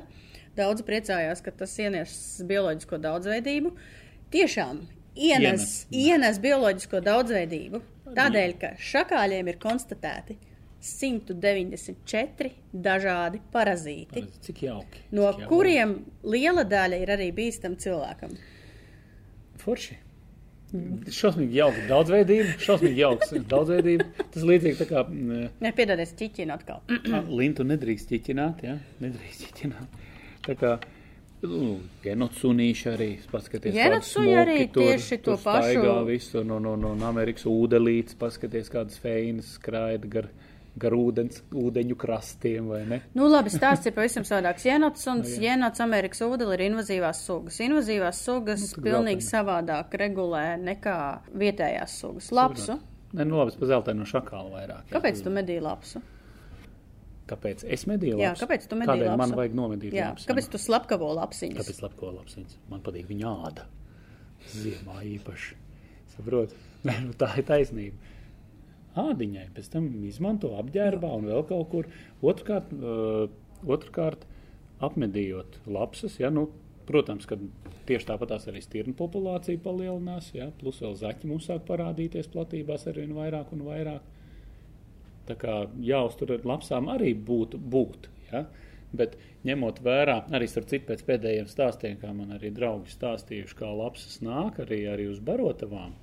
[0.56, 2.14] Daudzi priecājās, ka tas ienes
[2.46, 3.72] bioloģisko daudzveidību.
[4.34, 4.84] Tiešām
[5.14, 6.38] ienes, Ienes.
[6.42, 7.80] bioloģisko daudzveidību.
[8.14, 10.36] Tādēļ, ka šakāļiem ir konstatēti
[10.84, 12.50] 194
[12.84, 15.02] dažādi parazīti, Cik jauki.
[15.16, 15.48] no cik jauki.
[15.50, 18.34] kuriem liela daļa ir arī bīstama cilvēkam.
[19.64, 19.96] Forši.
[21.14, 22.56] Šausmīgi jauka daudzveidība.
[22.58, 24.08] Šausmīgi jauks daudzveidība.
[24.34, 26.82] Tas līdzīgi tā kā mm, Nepiedodies, ķiķina atkal.
[27.40, 28.76] lintu nedrīkst ķiķināt, ja?
[29.04, 30.02] Nedrīkst ķiķināt.
[30.44, 30.78] Tā kā
[32.04, 37.44] genocunīši arī, paskaties, Genocuni arī tieši to pašu- Staigā visu no, no, no, no Amerikas
[37.50, 40.28] ūdelītes, paskaties, kādas feinas skraida gar,
[40.80, 43.00] gar ūdens, ūdeņu krastiem, vai ne?
[43.14, 44.64] Nu, labi, stāsts ir pavisam savādāks.
[44.66, 45.52] Jenots un Nu, jā.
[45.52, 47.60] jenots Amerikas ūdeni ir invazīvās sugas.
[47.60, 49.30] Invazīvās sugas Nu, pilnīgi zeltainā.
[49.30, 50.98] savādāk regulē nekā
[51.36, 52.32] vietējās sugas.
[52.32, 52.80] Lapsu.
[53.14, 54.88] Nē, nu labi, pa zeltainu no šakāla vairāk.
[54.90, 56.00] Kāpēc tu medīji lapsu?
[57.30, 58.44] Kāpēc es medīju Jā, lapsu?
[58.44, 59.20] kāpēc tu medīji Kādēļ lapsu?
[59.22, 60.28] man vajag nomedīt Jā, lapsu?
[60.28, 61.60] kāpēc tu slapkavo lapsiņas?
[61.60, 62.58] Kāpēc lapko lapsiņas?
[62.68, 63.64] Man patīk viņa āda.
[64.52, 65.56] Ziemā īpaši.
[66.16, 66.52] Saprot?
[66.84, 68.12] Nē, nu tā ir taisnība.
[69.00, 71.88] Ādiņai pēc tam izmanto apģērbā un vēl kaut kur.
[72.22, 73.24] Otrkārt, uh,
[73.66, 74.28] otrkārt
[74.84, 76.46] apmedījot lapsas, ja, nu,
[76.86, 77.38] protams, ka
[77.88, 83.16] tieši tāpat arī stirnu populācija palielinās, ja, plus vēl zaķi mums sāk parādīties platībās arvien
[83.16, 84.04] vairāk un vairāk.
[85.28, 88.08] Tā kā jāuztur ar lapsām arī būtu būt.
[88.30, 88.44] Ja?
[88.94, 89.16] Bet
[89.48, 94.20] ņemot vērā, arī starp citu pēc pēdējiem stāstiem, kā man arī draugi stāstījuši, kā lapsas
[94.24, 95.96] nāk arī, arī uz barotavām,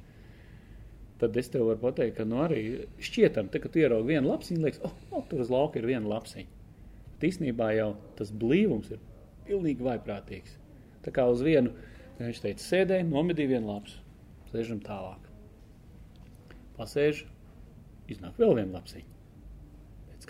[1.21, 2.63] tad es tev varu pateikt, ka nu arī
[3.03, 6.59] šķietam, te, kad ieraugi vienu lapsiņu, liekas, oh, oh, tur uz lauka ir viena lapsiņa.
[7.13, 9.01] Bet īstenībā jau tas blīvums ir
[9.45, 10.57] pilnīgi vaiprātīgs.
[11.05, 11.75] Tā kā uz vienu,
[12.17, 14.01] viņš teica, sēdēja, nomedīja vienu lapsu,
[14.49, 15.29] sēžam tālāk.
[16.79, 17.23] Pasēž,
[18.09, 19.10] iznāk vēl viena lapsiņa.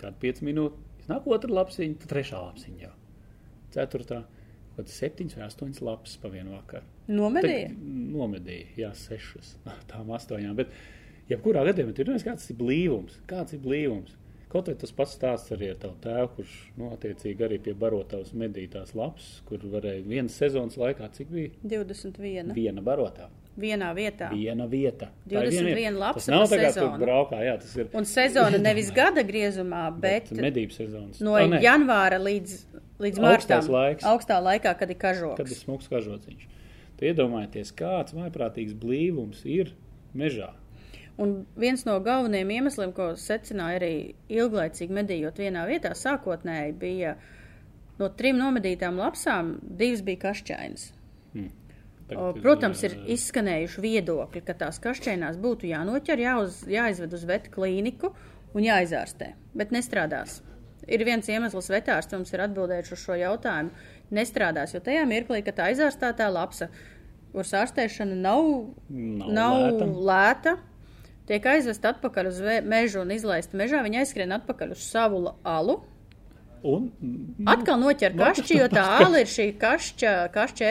[0.02, 2.94] Kāda 5 minūtes iznāk otra lapsiņa, tad trešā lapsiņa jau.
[3.74, 4.22] Ceturtā,
[4.76, 6.88] kāds septiņas vai astoņas lapas pa vienu vakaru.
[7.10, 7.70] Nomedīja?
[7.70, 9.54] Tad Nomedīja, jā, sešas,
[9.90, 10.56] tām astoņām.
[10.58, 10.74] Bet,
[11.30, 13.20] jebkurā gadījumā, tur ir kāds ir blīvums.
[13.30, 14.18] Kāds ir blīvums?
[14.52, 18.34] Kaut vai tas pats stāsts arī ar tavu tēvu, kurš, nu, attiecīgi arī pie barotavas
[18.36, 21.54] medītās lapas, kur varēja vienas sezonas laikā, cik bija?
[21.64, 22.52] 21.
[22.58, 23.32] Viena barotava.
[23.58, 24.30] Vienā vietā.
[24.32, 25.10] Viena vieta.
[25.28, 26.96] Tā ir 21 viena- lapsa Tas nav tā kā sezonu.
[26.98, 27.88] tur braukā, jā, tas ir.
[27.92, 31.20] Un sezona nevis gada griezumā, bet, medību sezonas.
[31.20, 32.54] no O, nē, janvāra līdz,
[32.98, 33.68] līdz martam.
[33.68, 34.04] laiks.
[34.08, 35.36] Augstā laikā, kad ir kažoks.
[35.36, 36.46] Kad ir smūgs kažociņš.
[36.96, 39.74] Tad iedomājieties, kāds vaiprātīgs blīvums ir
[40.16, 40.52] mežā.
[41.20, 47.16] Un viens no galvenajiem iemesliem, ko secināja arī ilglaicīgi medījot vienā vietā, sākotnēji bija
[48.00, 50.86] no trim nomedītām lapsām, divas bija kašķainas.
[51.36, 51.50] Ir,
[52.42, 58.10] Protams, ir izskanējuši viedokļi, ka tās kašķainās būtu jānoķer, jāuz, jāizved uz vetu klīniku
[58.52, 60.40] un jāizārstē, bet nestrādās.
[60.90, 63.70] Ir viens iemesls, vetārsts mums ir atbildējis uz šo jautājumu.
[64.12, 66.68] Nestrādās, jo tajā mirklī, kad tā aizārstētā lapsa,
[67.32, 68.48] kuras ārstēšana nav,
[68.90, 69.86] Nav nav lēta.
[70.10, 70.56] lēta,
[71.30, 75.78] tiek aizvest atpakaļ uz mežu un izlaista mežā, viņa aizskrien atpakaļ uz savu alu.
[76.62, 76.90] Un
[77.50, 80.70] Atkal noķer kašķi, jo tā ala ir šī kašķa, kašķa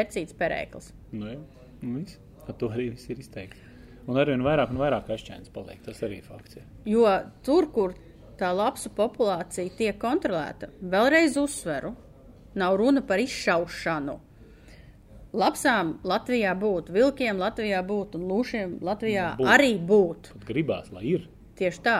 [0.00, 0.90] ērcīts perēklis.
[1.16, 1.38] Nu, jā,
[1.80, 2.18] nu, viss.
[2.46, 3.66] Ar to arī viss ir izteikts.
[4.10, 5.80] Un arvien vairāk un vairāk kašķēns paliek.
[5.84, 6.58] Tas arī fakts.
[6.58, 6.64] Ir.
[6.92, 7.06] Jo
[7.46, 7.94] tur, kur
[8.40, 11.94] tā lapsu populācija tiek kontrolēta, vēlreiz uzsveru,
[12.58, 14.18] nav runa par izšaušanu.
[15.40, 19.46] Lapsām Latvijā būtu, vilkiem Latvijā būtu un lūšiem Latvijā būt.
[19.46, 20.40] arī būtu.
[20.48, 21.28] Gribās, lai ir.
[21.60, 21.98] Tieši tā.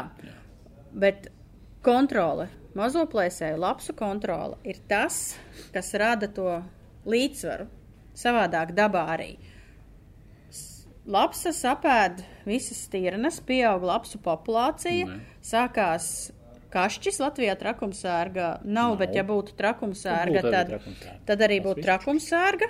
[0.90, 1.28] Bet
[1.86, 2.48] kontrole,
[2.78, 5.36] mazo plēsēju lapsu kontrole ir tas,
[5.74, 6.62] kas rada to
[7.08, 7.68] līdzsvaru.
[8.20, 9.30] Savādāk dabā arī.
[11.10, 15.20] Lapsa sapēd visas stirnas, pieaug lapsu populācija, Ne.
[15.42, 16.30] sākās
[16.70, 18.60] kašķis Latvijā trakumsērga.
[18.64, 18.98] Nav, Nav.
[18.98, 21.18] bet ja būtu trakumsērga, arī tad, trakumsērga.
[21.26, 22.68] tad arī būtu trakumsērga.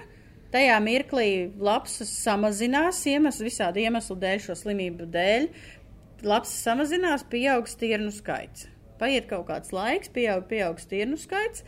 [0.50, 5.48] Tajā mirklī lapsas samazinās iemeslu, visādi iemeslu dēļ, šo slimību dēļ.
[6.22, 8.66] Lapsas samazinās, pieaug stirnu skaits.
[9.00, 11.64] Paiet kaut kāds laiks, pieaug, pieaug stirnu skaits.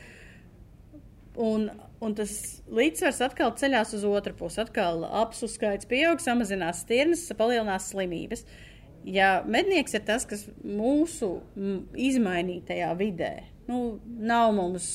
[1.41, 1.71] Un,
[2.05, 2.33] un tas
[2.69, 4.61] līdzsvars atkal ceļās uz otru pusi.
[4.63, 8.45] Atkal apsu skaits pieaug, samazinās stirnas, palielinās slimības.
[9.09, 11.41] Ja mednieks ir tas, kas mūsu
[11.99, 13.33] izmainītajā vidē,
[13.67, 14.87] nu, nav mums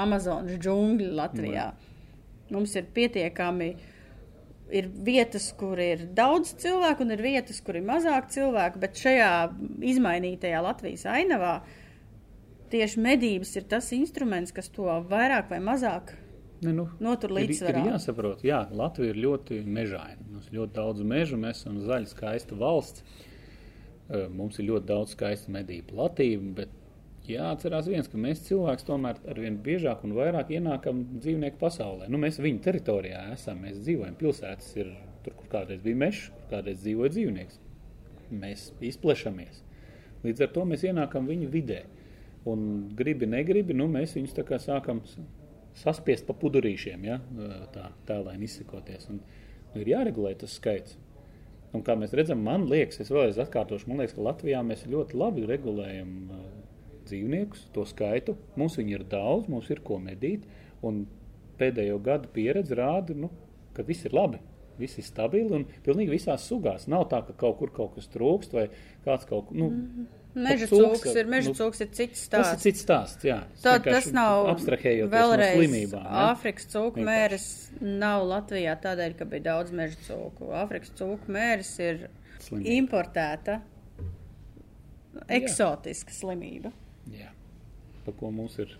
[0.00, 1.66] Amazonas džungļi Latvijā.
[2.52, 3.74] Mums ir pietiekami,
[4.70, 9.30] ir vietas, kur ir daudz cilvēku, un ir vietas, kur ir mazāk cilvēku, bet šajā
[9.92, 11.60] izmainītajā Latvijas ainavā
[12.72, 16.14] tieši medības ir tas instruments, kas to vairāk vai mazāk
[16.62, 17.80] Ne, nu, Notur ir, ir līdzsvarā.
[17.90, 20.22] jāsaprot, jā, Latvija ir ļoti mežaina.
[20.30, 23.02] Mums ir ļoti daudz mežu, mēs esam zaļa, skaista valsts.
[24.30, 26.76] Mums ir ļoti daudz skaista medību platība, bet
[27.28, 32.08] jāatcerās viens, ka mēs cilvēks tomēr arvien biežāk un vairāk ienākam dzīvnieku pasaulē.
[32.10, 34.16] Nu, mēs viņu teritorijā esam, mēs dzīvojam.
[34.18, 34.94] Pilsētas ir
[35.24, 37.60] tur, kur kādreiz bija mežs, kur kādreiz dzīvoja dzīvnieks.
[38.42, 39.62] Mēs izplešamies.
[40.24, 41.82] Līdz ar to mēs ienākam viņu vidē.
[42.48, 42.66] Un
[42.98, 45.02] gribi, negribi, nu, mēs viņus tā kā sākam
[45.78, 47.20] saspiest pa pudurīšiem, ja?
[47.74, 49.06] tā tēlēni izsakoties.
[49.12, 49.22] Un,
[49.72, 50.98] nu, ir jāregulē tas skaits.
[51.72, 55.16] Un kā mēs redzam, man liekas, es vēlreiz atkārtošu, man liekas, ka Latvijā mēs ļoti
[55.16, 56.10] labi regulējam
[57.12, 58.34] dzīvniekus, to skaitu.
[58.58, 60.48] Mums viņi ir daudz, mums ir ko medīt.
[60.82, 61.04] Un
[61.60, 63.28] pēdējo gadu pieredze rāda, nu,
[63.76, 64.40] ka viss ir labi.
[64.80, 66.88] Viss ir stabili un pilnīgi visās sugās.
[66.88, 68.64] Nav tā, ka kaut kur kaut kas trūkst vai
[69.04, 69.54] kāds kaut ko.
[69.60, 69.68] Nu,
[70.32, 72.62] Meža cūks cūks var- ir, meža nu, cūks ir cits Tas ir stāsts.
[72.64, 73.24] cits stāsts.
[73.28, 73.36] Jā.
[73.62, 76.06] Tā, tas nav abstrahējoties vēlreiz no slimībām.
[76.08, 76.22] ja?
[76.32, 77.44] Āfrikas cūku mēris
[77.84, 80.48] nav Latvijā tādēļ, ka bija daudz meža cūku.
[80.62, 82.08] Āfrikas cūku mēris ir
[82.40, 82.78] Slimība.
[82.80, 83.58] importēta
[85.28, 86.72] eksotiska slimība.
[87.10, 87.30] Jā.
[88.04, 88.76] Par ko mums ir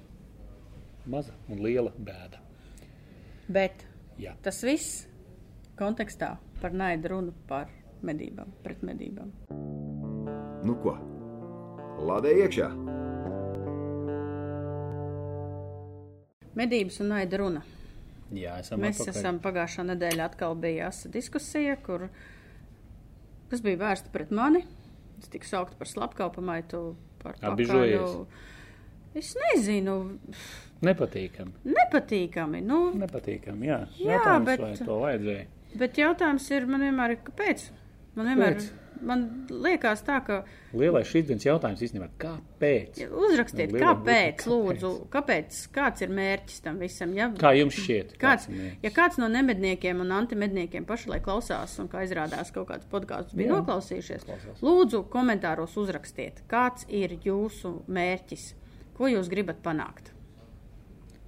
[1.07, 2.39] maza un liela bēda.
[3.53, 3.87] Bet
[4.19, 4.35] Jā.
[4.43, 5.07] tas viss
[5.79, 7.69] kontekstā par naidu runu par
[8.03, 9.33] medībām, pret medībām.
[10.63, 10.95] Nu ko?
[12.03, 12.71] Lādē iekšā!
[16.59, 17.63] Medības un naida runa.
[18.33, 19.19] Jā, esam Mēs atpakaļ.
[19.19, 22.07] esam pagājušā nedēļa atkal bija diskusija, kur,
[23.51, 24.65] kas bija vērsta pret mani.
[25.21, 26.81] Es tiku saukta par slepkavamaitu,
[27.23, 28.01] par Apbižojies?
[28.01, 28.27] pakaļu.
[29.15, 29.97] Es nezinu,
[30.83, 31.53] Nepatīkami.
[31.77, 32.63] nepatīkami.
[32.65, 33.81] Nu, Nepatīkami, jā.
[34.01, 35.47] Jā, Jautājums, bet- vai to vajadzēja?
[35.79, 37.71] bet jautājums ir, man vienmēr kāpēc?
[38.17, 38.71] Man vienmēr Kāpēc?
[39.07, 40.39] Man liekas tā, ka
[40.73, 43.01] Lielais šīs dienas jautājums īstenībā, kāpēc?
[43.11, 47.13] uzrakstiet, Nu, liela kāpēc, būtne, lūdzu, kāpēc, kāds ir mērķis tam visam.
[47.19, 48.15] Ja, Kā jums šķiet?
[48.23, 48.79] Kāds, mērķis?
[48.87, 53.51] ja kāds no nemedniekiem un antimedniekiem pašlaik klausās, un kā izrādās kaut kāds podkāsts bija
[53.51, 54.63] Jā, noklausījušies, klausās.
[54.65, 58.49] lūdzu, komentāros uzrakstiet, kāds ir jūsu mērķis,
[58.97, 60.11] ko jūs gribat panākt.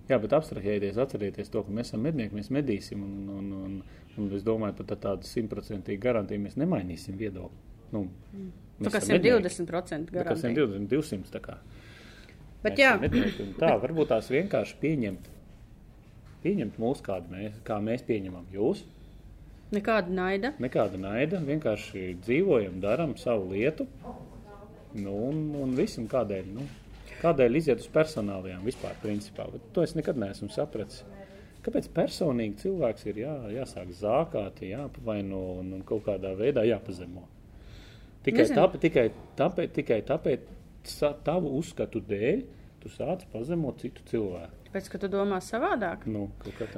[0.05, 3.01] Jā, bet apstrahējieties, atcerieties to, ka mēs esam mednieki, mēs medīsim.
[3.01, 3.77] Un, un, un,
[4.21, 7.59] un es domāju, pat ar tādu simtprocentīgu garantiju mēs nemainīsim viedokli.
[7.95, 8.07] Nu,
[8.83, 9.51] Tā kā mēs esam mednieki.
[9.63, 10.51] 120% Tā kā garantija.
[10.51, 11.31] 120, 200.
[11.37, 11.57] Tā kā.
[12.65, 15.31] Bet Mēs jā, mednieki, Tā varbūt tās vienkārši pieņemt.
[16.45, 18.83] Pieņemt mūsu kādu mēs, kā mēs pieņemam jūs.
[19.75, 20.53] nekāda naida.
[20.63, 23.87] Nekāda naida, vienkārši dzīvojam, darām savu lietu.
[24.95, 26.67] Nu, un, un viss, un kādēļ, nu,
[27.23, 29.49] kādēļ iziet uz personālajām vispār, principā.
[29.51, 31.03] Bet to es nekad neesmu sapratis.
[31.65, 37.25] Kāpēc personīgi cilvēks ir jā, jāsāk zākāt, jāpavaino un, un kaut kādā veidā jāpazemo?
[38.25, 39.07] Tikai tāpēc, tikai
[39.39, 40.53] tāpēc, tikai tāpēc
[41.25, 42.45] tavu uzskatu dēļ
[42.83, 44.61] tu sāc pazemot citu cilvēku.
[44.75, 46.05] Pēc, ka tu domā savādāk.
[46.11, 46.27] Nu.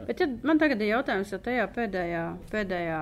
[0.07, 3.01] Bet ja man tagad ir jautājums, jo tajā pēdējā, pēdējā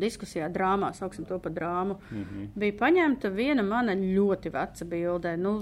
[0.00, 2.24] diskusijā, drāmā, sauksim to par drāmu, mm.
[2.24, 2.50] -hmm.
[2.58, 5.36] bija paņemta viena mana ļoti veca bilde.
[5.36, 5.54] Nu,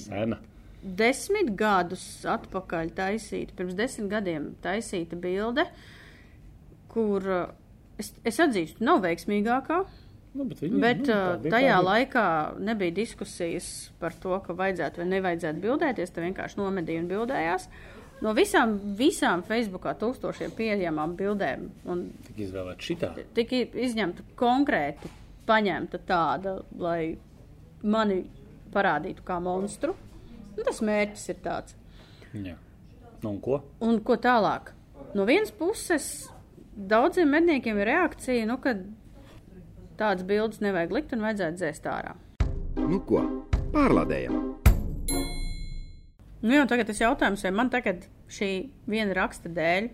[0.00, 0.40] Sena.
[0.84, 5.64] Desmit gadus atpakaļ taisīta, pirms desmit gadiem taisīta bilde,
[6.92, 7.44] kur uh,
[7.98, 9.80] es, es atzīstu, nav veiksmīgākā.
[10.34, 12.26] Nu, bet viņi, Bet nu, nu, tādi- tajā tādi- laikā
[12.66, 13.68] nebija diskusijas
[14.02, 16.10] par to, ka vajadzētu vai nevajadzētu bildēties.
[16.10, 17.68] Te vienkārši nomedīja un bildējās.
[18.22, 23.12] No visām, visām Facebookā tūkstošiem pieejamām bildēm un Tik izvēlēt šitā.
[23.34, 25.10] tika izņemta konkrēti,
[25.46, 27.16] paņemta tāda, lai
[27.82, 28.24] mani
[28.72, 29.94] parādītu kā monstru.
[30.54, 31.76] Nu, tas mērķis ir tāds.
[32.34, 32.56] Jā.
[33.22, 33.60] Nu, un ko?
[33.84, 34.72] Un ko tālāk?
[35.14, 36.08] No vienas puses,
[36.74, 38.74] daudziem medniekiem ir reakcija, nu, ka
[39.98, 42.14] tādas bildes nevajag likt un vajadzētu dzēst ārā.
[42.80, 43.22] Nu ko,
[43.74, 44.40] pārlādējam!
[46.44, 48.48] Nu, jau tagad tas jautājums, vai man tagad šī
[48.90, 49.86] viena raksta dēļ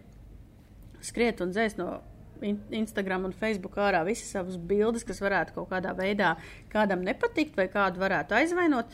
[1.06, 2.00] skriet un dzēst no
[2.42, 6.34] in- Instagram un Facebook ārā visas savas bildes, kas varētu kaut kādā veidā
[6.72, 8.90] kādam nepatikt vai kādu varētu aizvainot.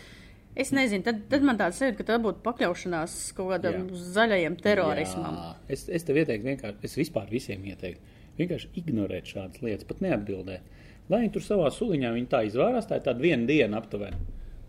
[0.57, 3.99] Es nezinu, tad, tad man tāds sajūta, ka tā būtu pakļaušanās kaut kādam Jā.
[4.15, 5.37] zaļajam terorismam.
[5.37, 5.51] Jā.
[5.77, 10.73] Es, es tev ieteiktu, vienkārši, es vispār visiem ieteiktu, vienkārši ignorēt šādas lietas, pat neatbildēt.
[11.13, 14.17] Lai viņi tur savā suliņā viņi tā izvērās, tā ir tāda viena diena aptuveni.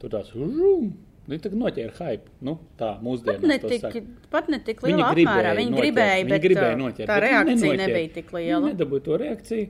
[0.01, 0.91] Tur tās žum,
[1.31, 2.35] viņi tagad noķēra hype.
[2.45, 5.57] Nu, tā Pat mūsdienās ne to tik, pat ne tik Viņi lielā gribēja apmērā.
[5.57, 8.73] Viņi noķert, gribēja, viņi bet gribēja uh, noķert, tā viņi reakcija nebija tik Viņi liela.
[8.75, 9.69] Nedabūja to reakciju.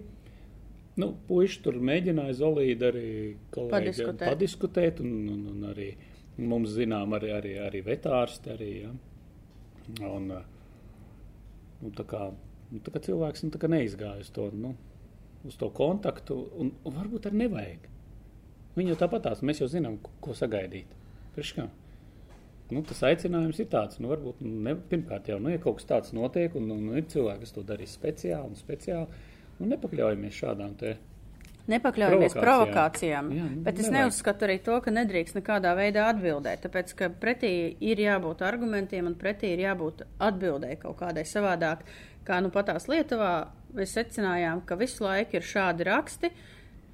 [0.97, 3.09] Nu, puiši tur mēģināja zolīdi arī
[3.53, 4.23] Padiskutēt.
[4.25, 5.91] padiskutēt, un, un, un arī
[6.37, 8.93] mums zinām arī, arī, arī vetārsti arī, ja.
[10.07, 10.41] Un, uh,
[11.83, 12.27] nu, tā kā,
[12.71, 14.73] nu, tā kā cilvēks nu, tā kā neizgāja uz to, nu,
[15.47, 17.87] uz to kontaktu, un, un varbūt arī nevajag.
[18.77, 20.91] Viņi jau tāpat tās, mēs jau zinām, ko, ko sagaidīt.
[21.35, 21.67] Priekš kā?
[22.73, 25.87] Nu, tas aicinājums ir tāds, nu, varbūt, nu, ne, pirmkārt, jau, nu, ja kaut kas
[25.87, 29.21] tāds notiek, un, un, un ir cilvēki, kas to darīs speciāli un speciāli,
[29.59, 30.97] nu, nepakļaujamies šādām te.
[31.67, 32.45] Nepakļaujamies Provokācijām.
[32.45, 33.31] provokācijām.
[33.35, 34.05] Jā, nu, bet es nevajag.
[34.05, 36.61] neuzskatu arī to, ka nedrīkst nekādā veidā atbildēt.
[36.63, 37.51] Tāpēc, ka pretī
[37.83, 41.83] ir jābūt argumentiem un pretī ir jābūt atbildēji kaut kādai savādāk.
[42.27, 43.33] Kā nu patās Lietuvā,
[43.75, 46.31] mēs secinājām, ka visu laiku ir šādi raksti,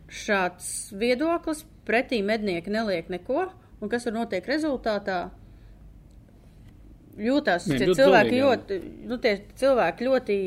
[0.10, 3.48] šāds viedoklis, pretī mednieki neliek neko,
[3.82, 5.28] un kas tur notiek rezultātā?
[7.14, 10.38] Jūtās Nē, tie cilvēki, ļoti, nu, tie cilvēki ļoti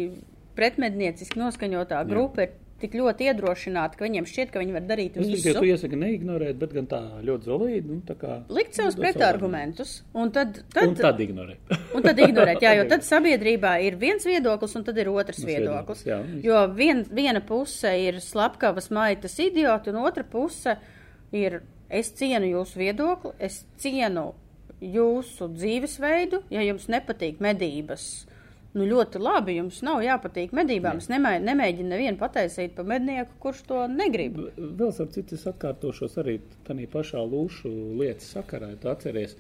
[0.57, 5.25] pretmednieciski noskaņotā grupa ir tik ļoti iedrošināti, ka viņiem šķiet, ka viņi var darīt Es
[5.31, 5.61] tikai visu.
[5.63, 8.35] tu iesaki neignorēt, bet gan tā ļoti zolīdi, nu, tā kā.
[8.53, 11.73] Likt savus savu pretargumentus, un tad, tad, Un tad ignorēt.
[11.97, 15.49] un tad ignorēt, jā, jo tad sabiedrībā ir viens viedoklis, un tad ir otrs Tas
[15.49, 16.05] viedoklis.
[16.05, 16.45] viedoklis, jā.
[16.45, 20.77] Jo vien, viena puse ir slepkavas maitas idioti, un otra puse
[21.33, 24.35] ir es cienu jūsu viedokli, es cienu
[24.85, 28.27] jūsu dzīvesveidu, ja jums nepatīk medības.
[28.77, 30.99] Nu, ļoti labi, jums nav jāpatīk medībām.
[31.01, 34.37] Es nemē, nemēģinu nevienu pataisīt par mednieku, kurš to negrib.
[34.59, 36.35] Vēl starp citu, es atkārtošos arī
[36.67, 38.75] tādā pašā lūšu lietas sakarā.
[38.83, 39.33] Tu atceries,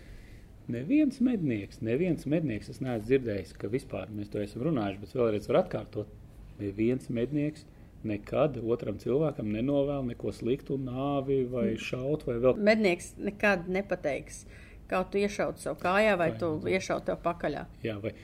[0.73, 5.49] neviens mednieks, neviens mednieks, es neesmu dzirdējis, ka vispār mēs to esam runājuši, bet vēlreiz
[5.51, 6.15] var atkārtot.
[6.63, 7.67] Neviens mednieks
[8.07, 12.57] nekad otram cilvēkam nenovēl neko sliktu, nāvi vai šaut vai vēl.
[12.71, 14.47] Mednieks nekad nepateiks,
[14.89, 17.67] kā tu iešaut savu kājā vai Vai tu nu, iešaut tev pakaļā.
[17.85, 18.15] Jā, vai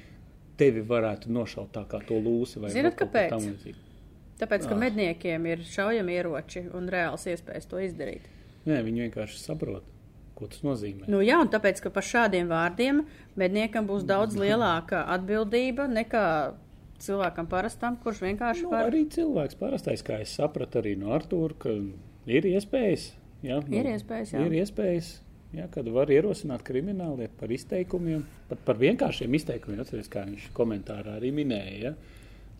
[0.62, 3.30] tevi varētu nošaut tā kā to lūsi vai Zinat, kāpēc?
[3.34, 3.88] tamlīdzīgu.
[4.42, 4.78] Tāpēc, ka Ah.
[4.80, 8.24] medniekiem ir šaujami ieroči un reāls iespējas to izdarīt.
[8.66, 9.84] Nē, viņi vienkārši saprot,
[10.34, 11.06] ko tas nozīmē.
[11.10, 13.04] Nu, jā, un tāpēc, ka par šādiem vārdiem
[13.38, 16.24] medniekam būs daudz lielāka atbildība nekā
[17.02, 18.90] cilvēkam parastam, kurš vienkārši Nu, var.
[18.90, 21.68] arī cilvēks parastais, kā es sapratu arī no Artūra, ka
[22.26, 23.12] ir iespējas.
[23.42, 24.44] Ja, Ir iespējas, jā.
[24.46, 25.20] Ir iespējas,
[25.56, 31.18] ja, kad var ierosināt krimināli par izteikumiem, pat par vienkāršiem izteikumiem, atceries, kā viņš komentārā
[31.18, 31.92] arī minēja.
[31.92, 31.94] Ja.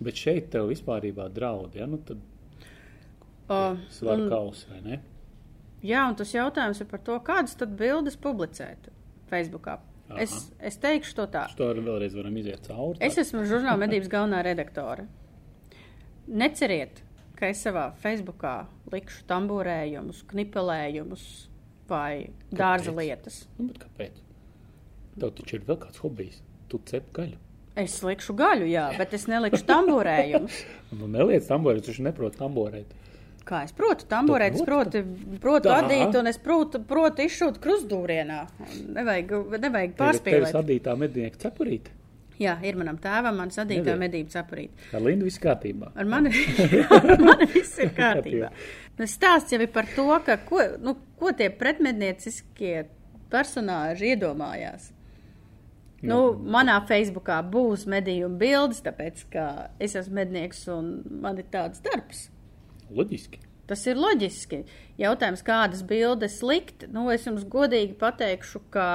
[0.03, 2.19] Bet šeit tev vispārībā draud, ja, nu tad
[3.53, 5.01] O, svar un- kaus, vai ne?
[5.83, 8.89] Jā, un tas jautājums ir par to, kādas tad bildes publicēt
[9.31, 9.79] Facebookā.
[10.13, 10.21] Aha.
[10.23, 11.47] Es, es teikšu to tā.
[11.59, 12.99] To arī vēlreiz varam iziet cauri.
[13.03, 15.07] Es esmu žurnāla medības galvenā redaktore.
[16.29, 17.03] Neceriet,
[17.39, 21.25] ka es savā Facebookā likšu tamborējumus, knipelējumus
[21.93, 23.43] vai dārza lietas.
[23.61, 24.19] Nu, kāpēc?
[25.21, 26.41] Tev taču ir vēl kāds hobijs.
[26.73, 27.37] Tu cep gaļu.
[27.77, 30.59] Es likšu gaļu, jā, bet es nelikšu tamborējumus.
[30.99, 32.91] Nu, neliec tamborēt, viņš neprot tamborēt.
[33.49, 35.01] Kā es protu tamborēt, es protu,
[35.41, 35.79] protu Tā.
[35.81, 38.43] adīt un es protu, protu izšūt krustdūrienā.
[38.93, 40.53] Nevajag, nevajag Tev ir pārspīlēt.
[40.53, 41.91] sadītā mednieka cepurīte.
[42.43, 44.01] Jā, ir manam tēvam, man Nevajag.
[44.01, 44.87] medību saprīt.
[44.97, 45.93] Ar Lindu viss kārtībā.
[45.95, 46.33] Ar mani,
[46.97, 48.51] ar mani viss ir kārtībā.
[48.99, 52.89] Nu, Stāsts jau ir par to, ka, ko, nu, ko tie pretmednieciskie
[53.33, 54.91] personāži iedomājās.
[56.03, 59.47] Nu, manā Facebookā būs medījuma bildes, tāpēc, ka
[59.83, 62.27] es esmu mednieks un man ir tāds darbs.
[62.91, 63.39] Loģiski.
[63.71, 64.65] Tas ir loģiski.
[65.01, 66.89] Jautājums, kādas bildes likt?
[66.93, 68.89] Nu, es jums godīgi pateikšu, ka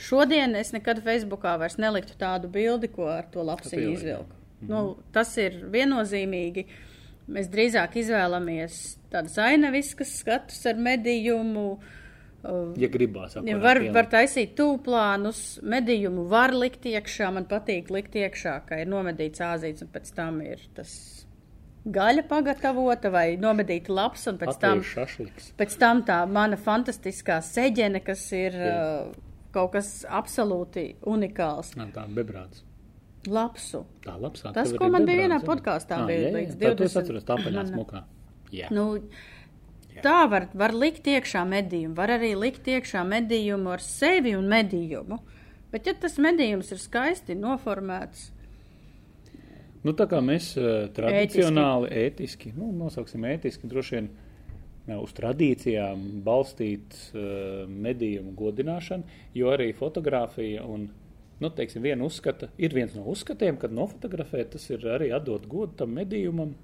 [0.00, 4.42] šodien es nekad Facebookā vairs neliktu tādu bildi, ko ar to lapsiņu izvilku.
[4.66, 4.82] Nu,
[5.12, 6.66] tas ir viennozīmīgi.
[7.32, 11.66] Mēs drīzāk izvēlamies tādas ainaviskas skatus ar medījumu.
[12.78, 17.32] Ja gribās, Ja var, var taisīt tūplānus, medījumu var likt iekšā.
[17.34, 20.94] Man patīk likt iekšā, ka ir nomedīts āzīts un pēc tam ir tas
[21.86, 25.52] gaļa pagatavota vai nomedīta labs un pēc tam, šašliks.
[25.58, 29.25] pēc tam tā mana fantastiskā seģene, kas ir uh,
[29.56, 31.72] kaut kas absolūti unikāls.
[31.78, 32.62] Nā, tā bebrāds.
[33.26, 33.82] Lapsu.
[34.04, 34.44] Tā labs.
[34.54, 37.72] Tas, ko man bija vienā podkāstā, bija līdz Tā, to es 20 atceros, tā Man-
[37.72, 38.04] smukā.
[38.54, 38.68] Jā.
[38.70, 39.00] Nu,
[40.04, 45.18] tā var, var likt iekšā medījumu, var arī likt iekšā medījumu ar sevi un medījumu.
[45.72, 48.30] Bet, ja tas medījums ir skaisti noformēts,
[49.86, 54.25] Nu, tā kā mēs uh, tradicionāli, ētiski, nu, nosauksim ētiski, droši vien uh,
[55.02, 59.02] uz tradīcijām balstīt uh, medījumu godināšanu,
[59.34, 60.86] jo arī fotografija un,
[61.42, 65.74] nu, teiksim, viena uzskata, ir viens no uzskatiem, kad nofotografēt, tas ir arī atdot godu
[65.82, 66.54] tam medījumam.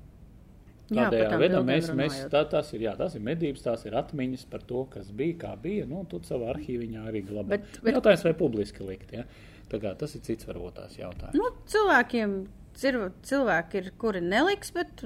[0.93, 4.61] Tādējā veidā mēs, mēs tā, tas ir, jā, tas ir medības, tās ir atmiņas par
[4.69, 7.49] to, kas bija, kā bija, nu, un tu savā arhīviņā arī glabā.
[7.55, 9.25] Bet- Bet, Jautājums, vai publiski likt, ja?
[9.73, 11.39] Tā kā tas ir cits varbūt tās jautājums.
[11.39, 12.35] nu, cilvēkiem
[12.77, 15.03] cilvēki, ir, kuri neliks, bet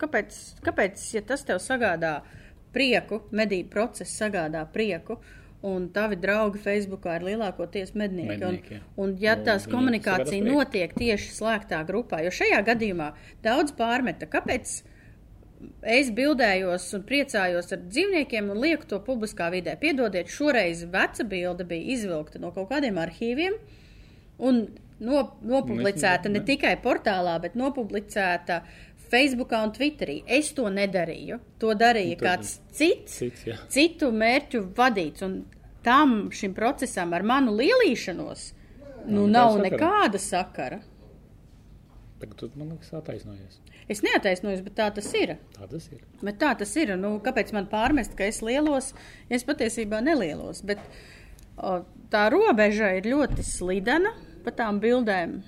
[0.00, 2.20] kāpēc, kāpēc, ja tas tev sagādā
[2.74, 5.18] prieku, medību process sagādā prieku,
[5.66, 8.38] un tavi draugi Facebookā ir lielākoties mednieki.
[8.40, 13.10] Mednieki, un, un ja Nu, tās komunikācija notiek tieši slēgtā grupā, jo šajā gadījumā
[13.44, 14.78] daudz pārmeta, kāpēc
[15.84, 19.76] es bildējos un priecājos ar dzīvniekiem un lieku to publiskā vidē.
[19.80, 23.58] Piedodiet, šoreiz veca bilde bija izvilkta no kaut kādiem arhīviem
[24.40, 24.62] un
[25.04, 26.46] no, nopublicēta ne ne.
[26.48, 28.62] tikai portālā, bet nopublicēta
[29.10, 30.20] Facebookā un Twitterī.
[30.26, 31.40] Es to nedarīju.
[31.58, 33.56] To darīja Nu, tad- kāds cits, Cits, jā.
[33.68, 35.22] citu mērķu vadīts.
[35.26, 35.44] Un
[35.82, 38.52] tam šim procesam ar manu lielīšanos
[39.06, 40.80] nu, Nav nav nekāda nekāda sakara.
[42.20, 43.60] Tagad tu, man liekas, attaisnojies.
[43.90, 45.38] Es neataisnojos, bet tā tas ir.
[45.56, 46.02] Tā tas ir.
[46.22, 46.92] Bet tā tas ir.
[47.00, 48.92] Nu, kāpēc man pārmest, ka es lielos?
[49.32, 50.60] Es patiesībā nelielos.
[50.62, 50.78] Bet
[51.56, 51.80] o,
[52.12, 54.12] tā robeža ir ļoti slidena
[54.44, 55.40] pa tām bildēm.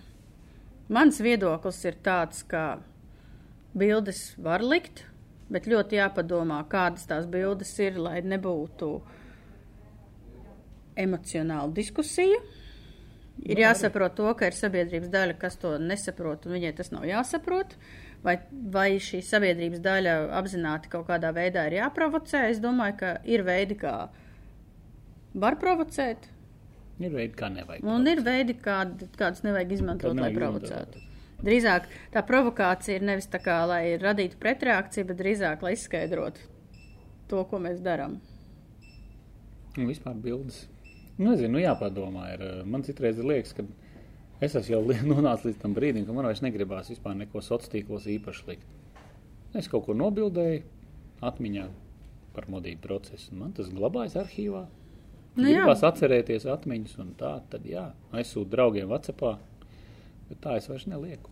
[0.93, 2.81] Mans viedoklis ir tāds, ka
[3.79, 5.05] bildes var likt,
[5.53, 8.91] bet ļoti jāpadomā, kādas tās bildes ir, lai nebūtu
[11.03, 12.41] emocionāla diskusija.
[13.43, 17.73] Ir jāsaprot to, ka ir sabiedrības daļa, kas to nesaprot, un viņai tas nav jāsaprot.
[18.23, 18.37] Vai,
[18.71, 22.45] vai šī sabiedrības daļa apzināti kaut kādā veidā ir jāprovocē?
[22.53, 23.97] Es domāju, ka ir veidi, kā
[25.35, 26.29] var provocēt,
[27.03, 27.83] Ir veidi, kā nevajag.
[27.89, 31.01] un ir veidi, kād, kādus nevajag izmantot, Kad lai nevajag provocētu.
[31.43, 36.45] Drīzāk tā provokācija ir nevis tā kā, lai radītu pretreakciju, bet drīzāk, lai izskaidrotu
[37.31, 38.19] to, ko mēs darām.
[39.79, 40.67] Un vispār bildes.
[41.19, 42.29] Nu, Nezinu, nu jāpadomā.
[42.35, 42.43] Ir.
[42.43, 43.65] eh, Man citreiz liekas, ka
[44.41, 44.83] es esmu jau
[45.15, 48.67] nonācis līdz tam brīdim, ka man vairs negribās vispār neko sociālos tīklos īpaši likt.
[49.55, 50.63] Es kaut ko nobildēju
[51.23, 51.67] atmiņā
[52.33, 53.33] par modību procesu.
[53.33, 54.67] un Man tas glabājas arhīvā.
[55.35, 55.63] Nu Nu, jā.
[55.63, 59.39] Gribās atcerēties atmiņas, un tā tad jā, aizsūtu draugiem Vācijā,
[60.33, 61.31] bet tā es vairs nelieku.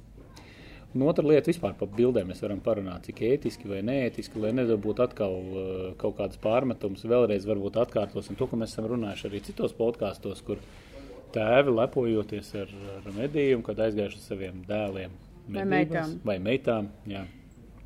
[0.91, 5.05] Un otra lieta vispār par bildēm mēs varam parunāt, cik ētiski vai neētiski, lai nedabūtu
[5.05, 7.05] atkal uh, kaut kādas pārmetumus.
[7.07, 10.59] Vēlreiz varbūt atkārtosim to, ko mēs esam runājuši arī citos podkāstos, kur
[11.35, 15.15] tēvi lepojoties ar, ar medījumu, kad aizgājuši ar saviem dēliem.
[15.47, 16.19] Vai medībās, meitām.
[16.27, 17.23] Vai meitām, jā.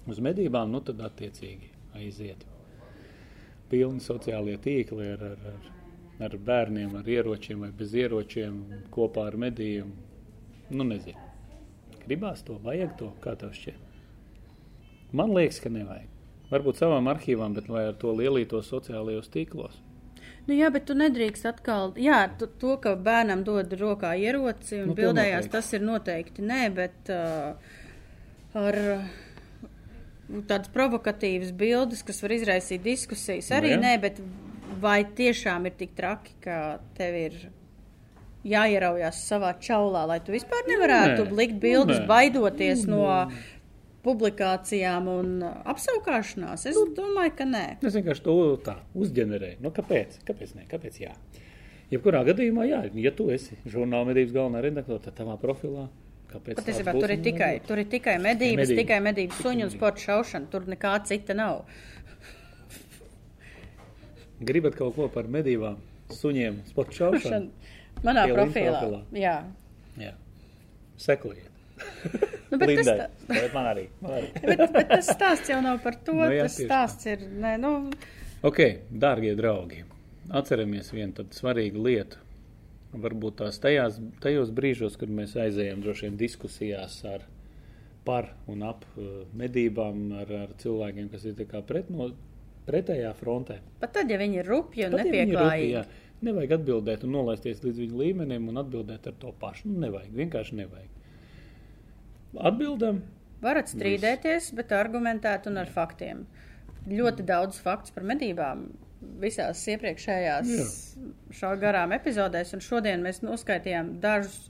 [0.08, 2.48] Uz medībām, nu tad attiecīgi aiziet.
[3.68, 5.70] Pilni sociālie tīkli ar, ar, ar,
[6.24, 8.58] ar bērniem, ar ieročiem vai bez ieročiem,
[8.96, 10.03] kopā ar medījumu.
[10.70, 11.20] Nu, nezinu.
[12.04, 13.80] Gribās to, vajag to, kā tev šķiet.
[15.14, 16.10] Man liekas, ka nevajag.
[16.50, 19.80] Varbūt savām arhīvām, bet vai ar to lielītos sociālajos tīklos?
[20.44, 24.90] Nu, jā, bet tu nedrīkst atkal, jā, tu, to, ka bērnam dod rokā ieroci un
[24.92, 27.54] Nu, bildējās, tas ir noteikti nē, bet uh,
[28.60, 28.78] ar
[30.50, 33.48] tādas provokatīvas bildes, kas var izraisīt diskusijas.
[33.56, 33.80] Arī Nu jā.
[33.86, 34.20] nē, bet
[34.82, 36.60] vai tiešām ir tik traki, ka
[36.98, 37.38] tev ir
[38.44, 41.36] jāieraujās savā čaulā, lai tu vispār nevarētu Nē.
[41.38, 42.08] likt bildes, Nē.
[42.10, 43.06] baidoties no
[44.04, 46.66] publikācijām un apsaukāšanās?
[46.68, 47.64] Es domāju, ka nē.
[47.80, 48.36] Es vienkārši to
[48.66, 49.62] tā uzģenerēju.
[49.64, 50.20] Nu, kāpēc?
[50.28, 50.54] Kāpēc?
[50.58, 50.66] Ne?
[50.68, 51.14] Kāpēc jā?
[51.92, 55.88] Jebkurā gadījumā, jā, ja tu esi žurnāla medības galvenā redaktore, tad tavā profilā.
[56.34, 57.66] Tāds būs tur ir tikai, nebūs?
[57.68, 58.78] tur ir tikai medības, medības.
[58.80, 59.76] tikai medības suņu un medības.
[59.78, 60.48] sporta šaušana.
[60.50, 61.60] Tur nekā cita nav.
[64.44, 65.78] Gribat kaut ko par medībām,
[66.10, 67.52] suņiem, sporta šaušanu?
[68.04, 68.78] Manā profilā.
[68.78, 69.02] profilā.
[69.18, 69.36] Jā.
[70.00, 70.14] Jā.
[70.96, 71.50] Sekojiet.
[72.54, 72.92] Nu, bet, tas, Lindai.
[73.00, 73.82] tā, Bet man arī.
[73.98, 74.26] Man arī.
[74.46, 76.12] bet, bet tas stāsts jau nav par to.
[76.14, 77.24] Nu jā, tas stāsts ir.
[77.42, 77.72] Nē, nu,
[78.44, 78.58] Ok,
[78.92, 79.78] dārgie draugi,
[80.28, 82.18] atceramies vienu tādu svarīgu lietu.
[82.92, 87.24] Varbūt tās tajās, tajos brīžos, kad mēs aizējām droši vien diskusijās ar
[88.04, 92.10] par un ap uh, medībām, ar, ar cilvēkiem, kas ir tā kā pret, no,
[92.68, 93.58] pretējā frontē.
[93.80, 97.82] pat tad, ja viņi ir rupji un Pat ja jā, Nevajag atbildēt un nolaisties līdz
[97.82, 99.68] viņu līmenim un atbildēt ar to pašu.
[99.68, 100.90] Nu, nevajag, vienkārši nevajag.
[102.50, 103.02] Atbildam,
[103.44, 106.24] Varat strīdēties, bet argumentēt un ar faktiem.
[106.88, 108.66] Ļoti daudz faktu par medībām
[109.20, 110.66] visās iepriekšējās Jā.
[111.40, 114.48] šā garām epizodēs, un šodien mēs noskaidrojām dažus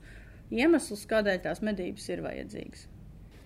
[0.54, 2.86] iemeslus, kādēļ tās medības ir vajadzīgas.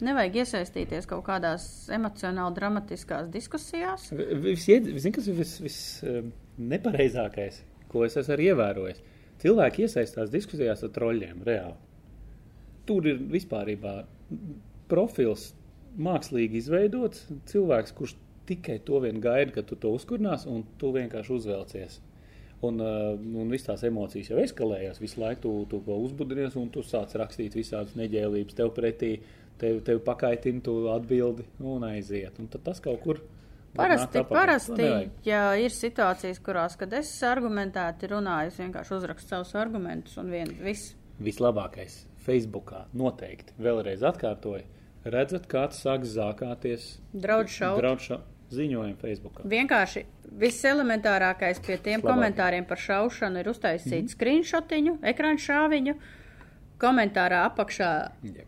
[0.05, 1.65] Nevajag iesaistīties kaut kādās
[1.95, 4.11] emocionāli dramatiskās diskusijās.
[4.45, 6.29] Vis, vis, kas ir vis, vis um,
[6.71, 7.63] nepareizākais,
[7.93, 9.03] ko es esmu arī ievērojis?
[9.43, 11.77] Cilvēki iesaistās diskusijās ar troļļiem reāli.
[12.89, 13.95] Tur ir vispārībā
[14.91, 15.53] profils
[15.99, 17.27] mākslīgi izveidots.
[17.51, 18.17] Cilvēks, kurš
[18.49, 21.99] tikai to vien gaida, ka tu to uzkurnās, un tu vienkārši uzvelcies.
[22.67, 24.99] Un, uh, un viss tās emocijas jau eskalējās.
[25.03, 29.19] Visu laiku tu, tu ko uzbudinies, un tu sāc rakstīt visādas neģēlības tev pretī,
[29.61, 32.41] tev, tev pakaitina, tu atbildi un aiziet.
[32.43, 33.23] Un tas kaut kur.
[33.23, 33.38] var
[33.77, 34.87] Parasti, parasti
[35.27, 40.51] ja ir situācijas, kurās, kad es argumentēti runāju, es vienkārši uzrakstu savus argumentus un vien,
[40.65, 40.95] viss.
[41.23, 43.55] Vislabākais Facebookā noteikti.
[43.63, 44.65] Vēlreiz atkārtoju.
[45.09, 46.97] Redzat, kāds sāk zākāties.
[47.15, 47.79] Draudz šaut.
[47.81, 48.11] Draudz
[48.55, 49.45] ziņojumu Facebookā.
[49.49, 50.05] Vienkārši
[50.41, 52.09] viselementārākais pie tiem Labāk.
[52.09, 54.15] komentāriem par šaušanu ir uztaisīt mm -hmm.
[54.15, 55.95] screenshotiņu, ekrāņu šāviņu,
[56.81, 57.91] komentārā apakšā
[58.23, 58.47] Jā.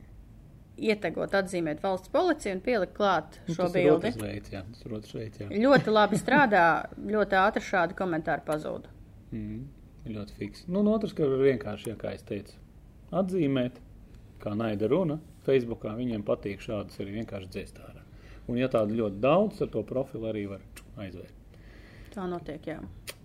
[0.81, 4.13] Ietegot atzīmēt valsts policiju un pielikt klāt Nu, šo ir bildi.
[4.21, 4.63] veids, jā.
[5.13, 5.49] Veids, jā.
[5.61, 6.65] Ļoti labi strādā,
[6.97, 8.89] ļoti ātri šādi komentāri pazūd.
[9.35, 9.63] Mm,
[10.17, 10.65] ļoti fiks.
[10.69, 12.57] Nu, un otrs, ka vienkārši, ja, kā es teicu,
[13.13, 13.81] atzīmēt,
[14.43, 15.21] kā naida runa.
[15.47, 18.03] Facebookā viņiem patīk šādas arī vienkārši dzēst ārā.
[18.49, 20.61] Un, ja tādu ļoti daudz, tad to profilu arī var
[21.01, 21.37] aizvērt.
[22.15, 22.81] Tā notiek, jā.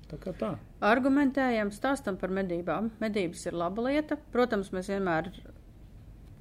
[0.05, 0.51] Tā kā tā.
[0.85, 2.91] Argumentējam, stāstam par medībām.
[3.01, 4.19] Medības ir laba lieta.
[4.31, 5.31] Protams, mēs vienmēr,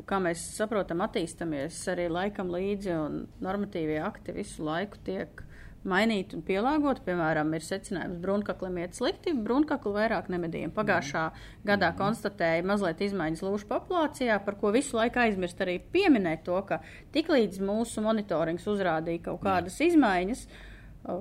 [0.08, 5.42] kā mēs saprotam, attīstamies arī laikam līdzi, un normatīvie akti visu laiku tiek
[5.84, 7.02] mainīti un pielāgoti.
[7.04, 10.72] Piemēram, ir secinājums, ka brunkaklim iet slikti, brunkakli vairāk nemedījiem.
[10.76, 11.24] Pagājušā
[11.68, 16.80] gadā konstatēja mazliet izmaiņas lūšu populācijā, par ko visu laiku aizmirst arī pieminēt to, ka
[17.16, 20.46] tiklīdz mūsu monitorings uzrādīja kaut kādas izmaiņas,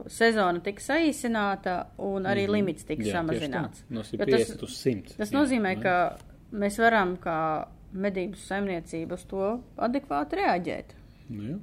[0.07, 3.03] sezona tika saīsināta un arī limits tika.
[3.03, 3.83] Jā, samazināts.
[3.89, 5.17] Tas- 150 uz 100.
[5.19, 5.95] Tas nozīmē, ka
[6.55, 9.43] mēs varam kā medību saimniecība uz to
[9.77, 10.95] adekvāti reaģēt.
[11.29, 11.57] Nu, jā.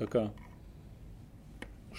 [0.00, 0.24] tā kā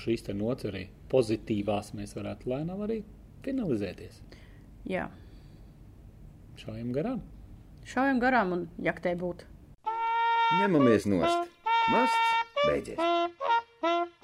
[0.02, 3.02] šīs te nots arī pozitīvās mēs varētu lēnām arī
[3.46, 4.22] finalizēties.
[4.90, 5.08] Jā,
[6.60, 7.22] Šaujam garām.
[7.86, 9.46] šaujam garām un jaktē būt.
[10.62, 11.52] Ņemamies nost.
[11.92, 12.36] Masts
[12.66, 14.24] beidzies.